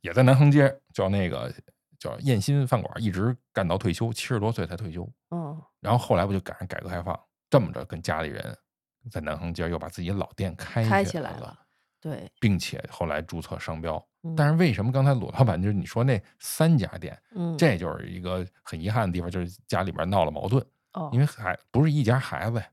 [0.00, 1.52] 也在南横街叫那个
[1.98, 5.08] 叫燕新饭馆，一直干到退休，七十多岁才退休。
[5.30, 8.56] 嗯然后后来不就赶上改革开放，这么着跟家里人
[9.10, 11.58] 在南横街又把自己老店开开起来起来了，
[12.00, 14.04] 对，并且后来注册商标。
[14.24, 14.34] 嗯。
[14.34, 17.56] 但是为什么刚才鲁老板就是你说那三家店，嗯。
[17.56, 20.60] 这就是一个很遗憾的地方，就是家里边闹了矛盾。
[20.94, 21.08] 哦。
[21.12, 22.66] 因为孩不是一家孩子呀，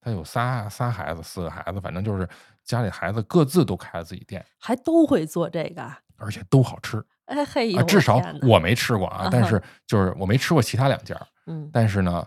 [0.00, 2.28] 他有仨仨孩子，四个孩子，反正就是
[2.64, 7.72] 家里孩子各自都开了自己店，还都会做这个啊，而且都好吃哎嘿。
[7.84, 11.14] 至少我没吃过啊，但是就是我没吃过其他两家，
[11.46, 12.26] 嗯但是呢，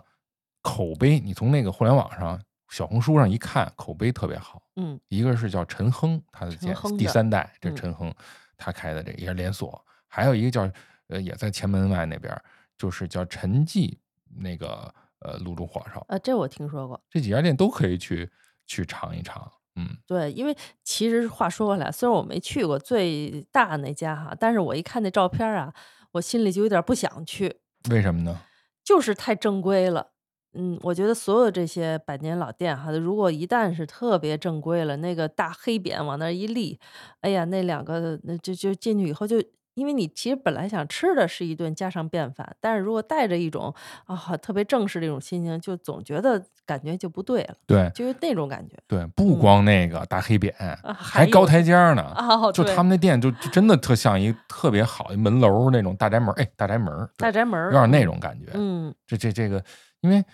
[0.62, 4.62] 口碑你从那个互联网上、小红书上一看，口碑特别好。
[4.76, 8.14] 嗯一个是叫陈亨，他的店第三代，这嗯陈亨
[8.56, 10.70] 他开的这个也是连锁，还有一个叫
[11.08, 12.36] 呃也在前门外那边，
[12.78, 13.98] 就是叫陈记
[14.36, 14.92] 那个
[15.24, 16.04] 呃卤煮火烧。
[16.08, 17.00] 呃，这我听说过。
[17.10, 18.30] 这几家店都可以去
[18.66, 19.50] 去尝一尝。
[19.76, 25.74] 嗯，对，因为其实话说回来，虽然我没去过最大那家哈，但是我一看那照片啊，
[26.12, 27.56] 我心里就有点不想去，
[27.90, 28.38] 为什么呢？
[28.84, 30.12] 就是太正规了。
[30.56, 36.78] 嗯，我觉得所有这些百年老店哈，如果一旦是特别正规了，那个大黑匾往那儿一立，
[37.22, 39.42] 哎呀，那两个那就就进去以后就
[39.74, 43.74] 因为你其实本来想吃的是一顿家常便饭，但是如果带着一种
[44.06, 50.52] 啊特别正式的一种心情，就总觉得感觉就不对了，对就是那种感觉对，不光那个大黑匾，
[50.94, 52.02] 还高台阶儿呢。
[52.16, 58.50] 哦，就他们那店就就真的特像一特别好一门楼那种大宅门儿，哎，大宅门儿，大宅门儿有点那种感觉。
[58.54, 59.62] 嗯这这这个，
[60.00, 60.24] 因为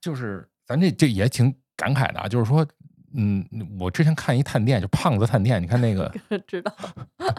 [0.00, 2.66] 就是咱这这也挺感慨的啊，就是说，
[3.14, 3.46] 嗯，
[3.78, 6.72] 我之前看一探店，就胖子探店，你看那个嗯， 知道，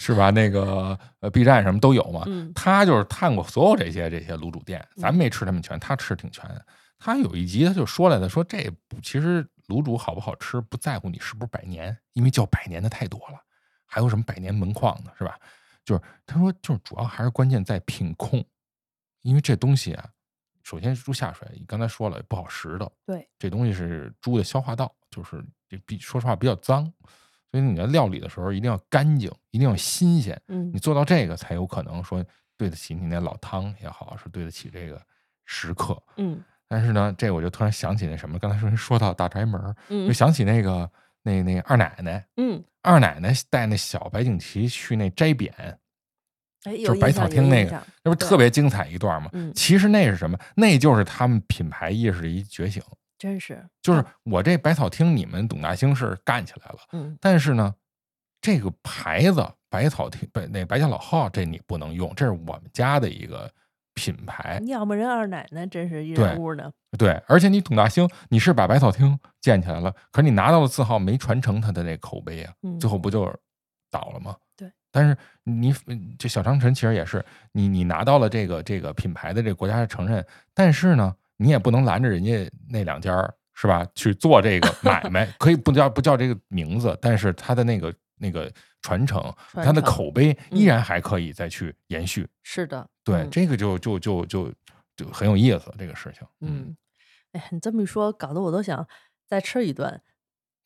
[0.00, 0.30] 是吧？
[0.30, 2.24] 那个呃 B 站什么都有嘛。
[2.26, 6.44] 嗯他就是探过所有这些这些卤煮店，咱没吃他们全，他吃挺全。
[6.98, 8.70] 他有一集他就说来的，说这
[9.02, 13.38] 其实卤煮好不好吃，不在乎你是不是百年，因为叫百年的太多了，
[13.86, 15.38] 还有什么百年门框呢，是吧？
[15.84, 18.44] 就是他说，就是主要还是关键在品控，
[19.22, 20.08] 因为这东西啊，
[20.62, 26.92] 首先是猪下水，你刚才说了不好拾的，对，这东西是猪的消化道，就是这比说实话比较脏，
[27.50, 30.40] 所以你在料理的时候一定要干净，一定要新鲜。
[30.48, 32.24] 嗯你做到这个，才有可能说
[32.56, 35.00] 对得起你那老汤也好，是对得起这个
[35.44, 36.00] 食客。
[36.16, 40.88] 嗯但是呢，这我就突然想起那什么，刚才说说到大宅门嗯，就嗯想起那个
[41.24, 45.50] 那那二奶奶，嗯，二奶奶带那小白景琦去那摘匾，
[46.62, 47.72] 哎，就是百草厅那个
[48.04, 49.28] 那不是特别精彩一段吗？
[49.32, 50.38] 嗯其实那是什么？
[50.54, 52.80] 那就是他们品牌意识的一觉醒。
[53.20, 57.74] 真是，就是我这百草厅，你们董大兴是干起来了，嗯但是呢，
[58.40, 63.52] 这个牌子百草厅百那白家老号这你不能用，这是我们家的一个
[63.92, 64.58] 品牌。
[64.66, 73.26] 要么人二奶奶真是一对人物呢，对，而且你董大兴，你是把百草厅建起来了，可是你拿到的字号没传承他的那口碑啊，嗯最后不就
[73.90, 74.34] 倒了吗？
[74.56, 74.72] 对。
[74.90, 75.74] 但是你
[76.18, 89.22] 这小长城其实也是你你拿到了这个这个品牌的这个国家的承认，但是呢，你也不能拦着人家那两家儿是吧去做这个 买卖，可以不叫不叫这个名字，但是它的那个那个传承，
[89.52, 92.28] 传它的口碑依嗯然还可以再去延续。
[92.42, 94.52] 是的，对，嗯这个就就就就
[94.94, 96.26] 就很有意思这个事情。
[96.40, 96.76] 嗯，
[97.32, 98.86] 哎，你这么一说，搞得我都想
[99.26, 100.00] 再吃一顿。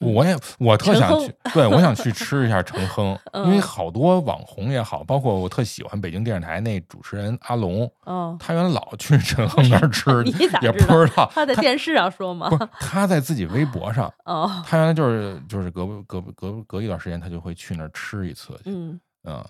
[0.00, 12.56] 我也我特想去，对我想去 吃一下陈亨，因为嗯好多网红也好，包括我特喜欢北京电视台那主持人阿龙，哦，他原来老去陈亨那儿吃 你咋也不知道他在电视上说吗不？
[12.58, 19.00] 是他在自己微博上， 哦，他原来就是就是隔隔隔隔一段时间他就会去那儿吃一次去，嗯。
[19.26, 19.42] 嗯，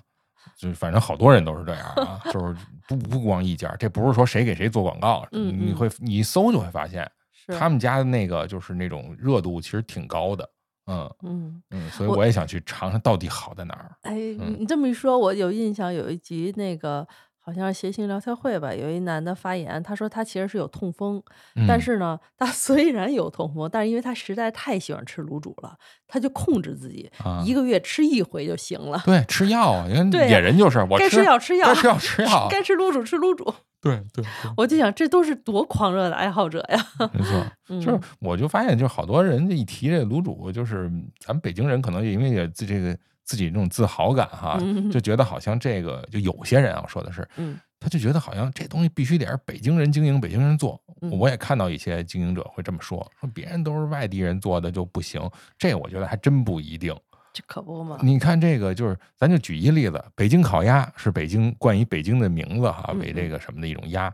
[0.56, 2.54] 就是反正好多人都是这样啊，就是
[2.86, 7.10] 不不光一家，这不是说谁给谁做广告，你会你一搜就会发现是
[7.48, 10.48] 他们家的那个就是那种热度其实挺高的，
[10.86, 11.10] 嗯。
[11.22, 13.96] 嗯，嗯，所以我我也想去尝尝到底好在哪儿。
[14.02, 17.06] 哎，嗯你这么一说，我有印象，有一集那个
[17.38, 21.22] 好像是谐星聊天会吧，有一男的发言，他说他其实是有痛风，
[21.68, 25.76] 但嗯是呢，他 虽然有痛风，但是因为他实在太喜欢吃卤煮了，
[26.08, 29.02] 他就控制自己，啊一个月吃一回就行了。
[29.04, 33.54] 对吃药啊，因为野人就是我该吃吃药吃药，该吃药吃药，该吃卤煮吃卤煮。
[33.84, 36.86] 对对对，我就想，这都是多狂热的爱好者呀！
[37.12, 37.46] 没错。
[37.68, 50.80] 嗯，就是我就发现，就好多人一提这卤煮，就是咱们北京人可能也因为也自这个自己这种自豪感哈，嗯就觉得好像这个就有些人啊，我说的是，嗯他就觉得好像这东西必须得是北京人经营，北京人做。
[51.02, 55.20] 嗯我也看到一些经营者会这么说，说别人都是外地人做的就不行，
[55.58, 56.96] 这我觉得还真不一定。
[57.34, 57.98] 这可不嘛。
[58.00, 64.10] 你看这个，就是咱就举一例子，北京烤鸭是北京冠以北京的名字哈，嗯为这个什么的一种鸭，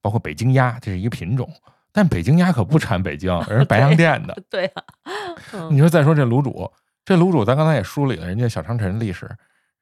[0.00, 1.48] 包括北京鸭，这是一个品种。
[1.92, 4.36] 但北京鸭可不产北京，人是白 洋淀的。
[4.50, 4.70] 对呀、
[5.52, 6.68] 嗯你说再说这卤煮，
[7.04, 9.30] 这卤煮咱刚才也梳理了人家小长城历史，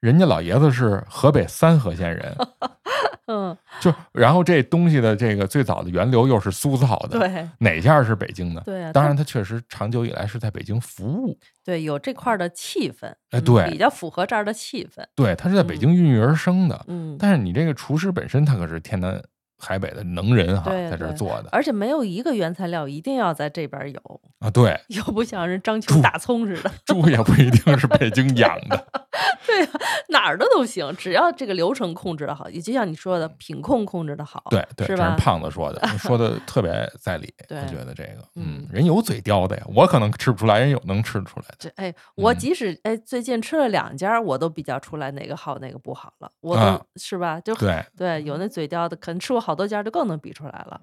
[0.01, 2.35] 人家老爷子是河北三河县人，
[3.27, 8.61] 嗯，就然后这东西的这个最早的源流又是苏 造的，对哪家是北京的？
[8.61, 15.05] 对啊，当然它确实长久以来是在北京服务，对有这块儿的气氛，嗯哎对比较符合这儿的气氛。
[15.15, 16.83] 对它是在北京孕育而生的。
[16.87, 19.21] 嗯，但是你这个厨师本身他可是天南
[19.61, 28.85] 海北的能人哈，在这儿做的而且没有一个原材料一定要在这边有，啊，对，又不像人章丘大葱似的， 猪也不一定是北京养的，
[29.45, 29.71] 对啊，
[30.09, 35.15] 哪儿的都行，只要这个流程控制的好，也就像你说的，品控控制的好，对对，是吧？
[35.15, 47.39] 是胖子说的，说的 特别在理，对我觉得这个，嗯嗯，人有嘴刁的呀，我可能吃不出来，人有能吃出来的，这哎，我嗯即使哎最近吃了两家，我都比较出来哪个好哪个不好了，我都、啊是吧？
[47.41, 50.81] 就对，对，有那嘴刁的，可能吃过好多家，就更能比出来了。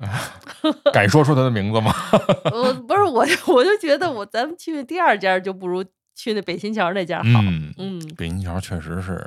[0.93, 1.93] 敢说出他的名字吗？
[2.53, 7.41] 我 不是我，我就觉得我咱们去第二家就不如去那北新桥那家好。
[7.43, 9.25] 嗯，嗯北新桥确实是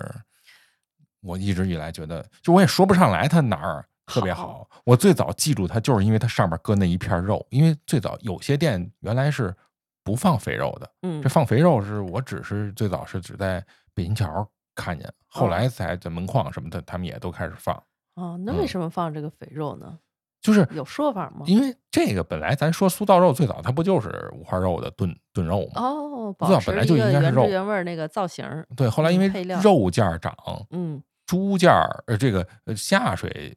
[1.22, 4.70] 我一直以来觉得，就我也说不上来它哪儿特别好好。
[4.84, 9.56] 我最早记住它，就是因为它上面搁那一片肉，因为最早有些店原来是
[10.04, 10.89] 不放肥肉的。
[11.04, 13.64] 嗯这放肥肉是我只是最早是只在
[13.94, 17.82] 北新桥看见，后哦来才在门框什么的，他们也都开始放。
[18.22, 19.98] 哦，那为嗯什么放这个肥肉呢？
[20.42, 21.44] 就是有说法吗？
[21.46, 25.82] 因为这个本来咱说酥造肉最早它不就是五花肉的炖炖肉吗？
[25.82, 28.68] 哦，不知道本来就应该是肉原味儿那个造型儿。
[28.76, 29.28] 对，后来因为
[29.62, 30.36] 肉价涨，
[30.72, 33.56] 嗯，猪价儿呃这个呃下水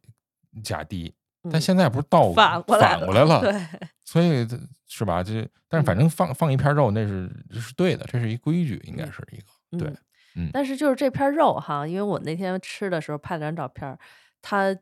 [0.63, 5.23] 价低，但嗯现在不是倒反过来反过来了，对，所以这是吧？
[5.23, 9.97] 这但是反正放放一片肉那是是对的，这是一规矩，应该是一个对嗯
[10.37, 13.99] 嗯但是就是这片肉哈，因为我那天吃的时候拍了张照片儿，
[14.47, 14.77] 它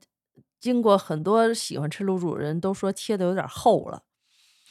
[0.59, 4.03] 经过很多喜欢吃卤煮的人都说切的有点厚了，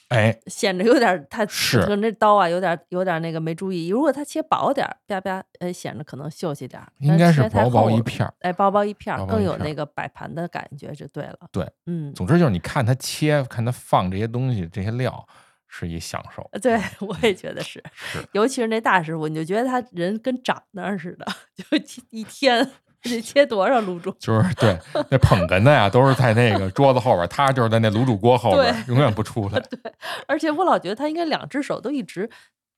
[0.10, 3.88] 哎，显得有点儿它是可能这刀啊有点有点那个没注意。
[3.88, 6.92] 如果他切薄点儿，啪啪，哎，显得可能秀气点儿。
[7.00, 8.34] 应该是薄薄一片儿。
[8.40, 11.40] 哎，薄薄一片更有那个摆盘的感觉就对了。
[11.54, 15.26] 对，嗯，总之就是你看他切，看他放这些东西，这些料
[15.68, 16.50] 是一享受。
[16.62, 21.26] 对，我也觉得是，是尤其是那大师傅，你就觉得他人跟长那儿似的，
[21.56, 21.64] 就
[22.10, 22.70] 一天
[23.04, 24.12] 得切多少卤煮。
[24.20, 24.78] 就是对
[25.10, 29.60] 那捧哏的呀，都是在那个桌子后边，他就是在那卤煮锅后边永远不出来。
[29.70, 29.80] 对
[30.28, 32.30] 而且我老觉得他应该两只手都一直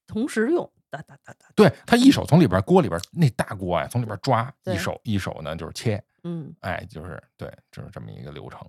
[0.07, 1.45] 同时用，哒哒哒哒。
[1.55, 8.59] 对他一手从里边锅里边那大锅呀，从里边抓，一手一手呢就是切，嗯，哎，就是对，就是这么一个流程。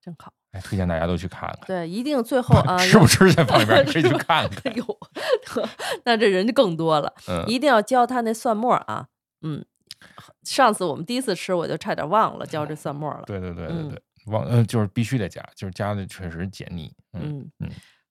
[0.00, 0.32] 真好。
[0.52, 1.60] 哎，推荐大家都去看看。
[1.66, 4.62] 对，一定最后啊，吃不吃先放一边儿，你可以去 看看。
[4.64, 4.98] 哎呦，
[6.04, 7.12] 那这人就更多了。
[7.28, 9.08] 嗯，一定要教他那蒜末啊，
[9.42, 9.64] 嗯。
[10.42, 13.22] 上次我们第一次吃，我就差点忘了浇这蒜末了。
[13.26, 16.92] 对对对对嗯对，忘呃就是必须得加，就是加的确实解腻。
[17.12, 17.48] 嗯，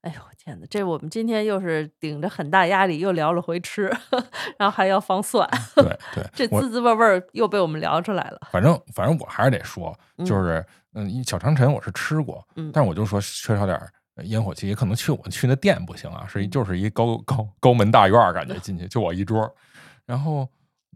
[0.02, 3.92] 哎呦天哪，这我们今天又是顶着很大压力又聊了回吃，
[4.58, 5.86] 然后还要放蒜，对
[6.16, 8.40] 对，这滋滋味味儿又被我们聊出来了。
[8.52, 10.64] 反正反正我还是得说，嗯就是
[10.94, 13.80] 嗯，小长城我是吃过，嗯但是我就说缺少点
[14.24, 19.50] 烟火气，也可能去我去那店不行啊，是一嗯就是一高高高门大院儿，感觉进去就我一桌，
[20.06, 20.48] 然后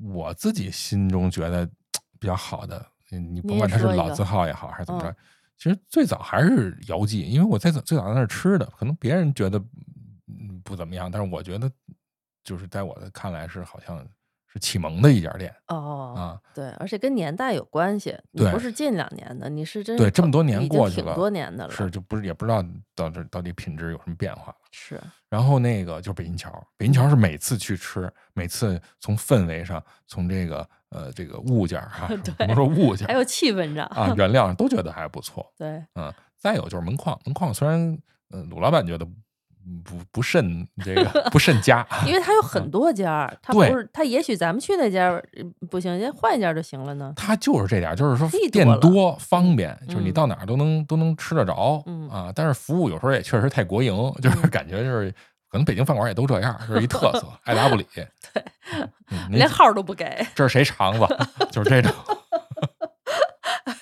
[0.03, 1.69] 我自己心中觉得
[2.19, 5.15] 比较好的，嗯你甭管它是老字号也好，还是怎么着嗯，
[5.57, 9.57] 其实最早还是姚记，因为我在最早在那儿吃的，可能别人觉得
[10.27, 11.71] 嗯不怎么样，但是我觉得
[12.43, 14.05] 就是在我的看来是好像
[14.51, 16.41] 是启蒙的一家店哦，啊。
[16.53, 22.63] 对，而且跟年代有关系，你不是近两年的，你是真对这么多年过去了多年的了，是，就不是也不知道
[22.95, 24.57] 到这到底品质有什么变化了。
[24.71, 24.99] 是，
[25.29, 35.49] 然后那个就是北京桥，北京桥是每次去吃，每次从氛围上，从这个呃这个物件儿哈， 对不是说物件儿还有气氛上，啊原料上都觉得还不错。
[35.57, 37.97] 对，嗯，再有就是门框，门框虽然
[38.29, 39.05] 呃鲁老板觉得
[39.84, 45.22] 不不甚这个不甚佳， 因为它有很多家儿，它不是，它也许咱们去那家
[45.70, 47.14] 不行，人家换一家就行了呢。
[47.16, 52.32] 它就是这点，就是说店多方便，就是你嗯到哪儿都能都能吃得着嗯啊。
[52.36, 55.12] 但是服务有时候也确实太国营，就是感觉就是
[55.49, 57.86] 可能北京饭馆也都这样，就是一特色， 爱答不理。
[57.93, 58.07] 对，
[59.30, 61.05] 连号都不给，这是谁肠子？
[61.51, 61.93] 就是这种，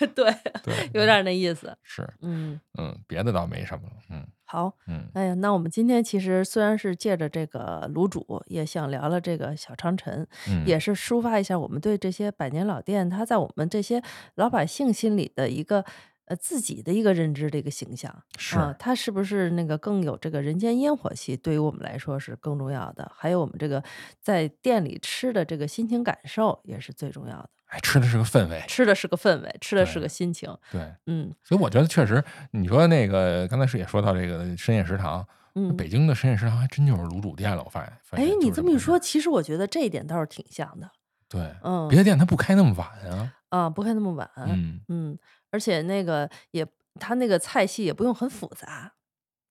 [0.08, 0.32] 对，
[0.64, 1.76] 对，有点那意思。
[1.84, 14.02] 是，嗯，嗯，别的倒没什么了，嗯好，嗯哎呀，那我们今天其实虽然是借着这个卤煮，也想聊聊这个小长城，嗯，也是抒发一下我们对这些百年老店，它在我们这些
[14.36, 15.86] 老百姓心里的一个
[16.26, 23.12] 呃自己的一个认知的一个形象是啊，它是不是那个更有这个人间烟火气，对于我们来说是更重要的。
[23.16, 23.84] 还有我们这个
[24.20, 27.50] 在店里吃的这个心情感受也是最重要的。
[27.70, 30.55] 哎，吃的是个氛围，吃的是个氛围，吃的是个心情。
[30.72, 37.93] 对，嗯所以我觉得确实，你说那个刚才是也说到这个深夜食堂，嗯，北京的深夜食堂还真就是卤煮店了，我发现。
[38.03, 40.89] 发哎，你这么一说，其实我觉得这一点倒是挺像的。
[41.28, 44.28] 对，嗯别的店它不开那么晚啊，啊，不开那么晚。
[44.36, 45.20] 嗯，嗯，
[45.51, 46.65] 而且那个也，
[46.99, 48.93] 它那个菜系也不用很复杂，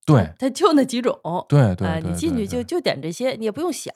[0.04, 1.16] 对，它就那几种。
[1.48, 3.94] 对对哎，你进去就就点这些，你也不用想。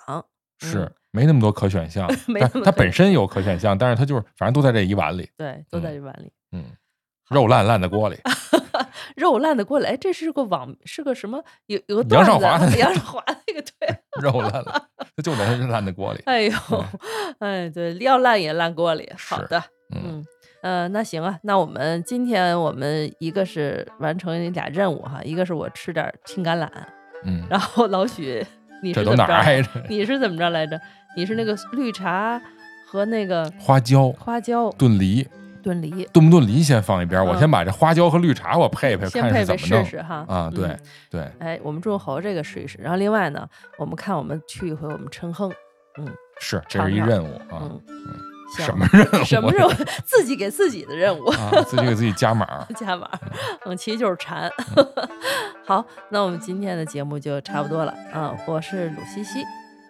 [0.66, 6.32] 是嗯没那么多可选项， 没但它本身有可选项，但是它就是反正都在这一碗里，对，都在嗯这碗里。
[6.52, 6.64] 嗯，
[7.28, 8.16] 肉烂烂在锅里，
[9.16, 11.42] 肉烂的锅里，哎，这是个网，是个什么？
[11.66, 13.96] 有有个杨少华杨少华那个对。
[14.22, 16.52] 肉烂了，它就在烂在锅里，哎呦，
[17.40, 19.10] 哎，对，要烂也烂锅里。
[19.18, 19.62] 好的，
[19.94, 20.26] 嗯，嗯，
[20.62, 26.68] 呃，那行啊，那我们今天我们一个是完成俩任务哈，一个是我吃点青橄榄，
[27.24, 28.44] 嗯，然后老许
[28.82, 29.34] 你这都哪是怎么着？
[29.34, 29.68] 儿挨着？
[29.88, 30.80] 你是怎么着来着？
[31.16, 32.40] 你是那个绿茶
[32.86, 35.26] 和那个花椒花椒炖梨，
[35.62, 40.24] 炖梨，炖不炖梨先放一边儿，我嗯先把这花椒和绿茶我配配，看先配配是怎么弄试试哈。
[40.28, 40.50] 啊？
[40.54, 40.78] 对嗯
[41.10, 45.50] 对，哎，我们诸侯这个试一试，然后另外呢，我们看我们去一回我们陈亨，
[46.40, 49.24] 是这是一任务啊，嗯，行什么任务？
[49.24, 49.70] 什么任务？
[50.04, 51.24] 自己给自己的任务。
[51.30, 51.50] 啊？
[51.66, 52.66] 自己给自己加码 儿。
[52.74, 53.18] 加码儿，
[53.64, 54.50] 嗯，其实就是馋。
[55.66, 59.44] 好，那我们今天的节目就差不多了啊、我是鲁西西，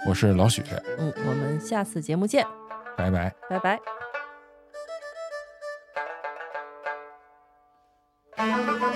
[0.07, 0.63] 我是老许，
[0.99, 2.47] 嗯，我们下次节目见。
[2.97, 3.81] 拜拜拜。
[8.37, 8.92] 拜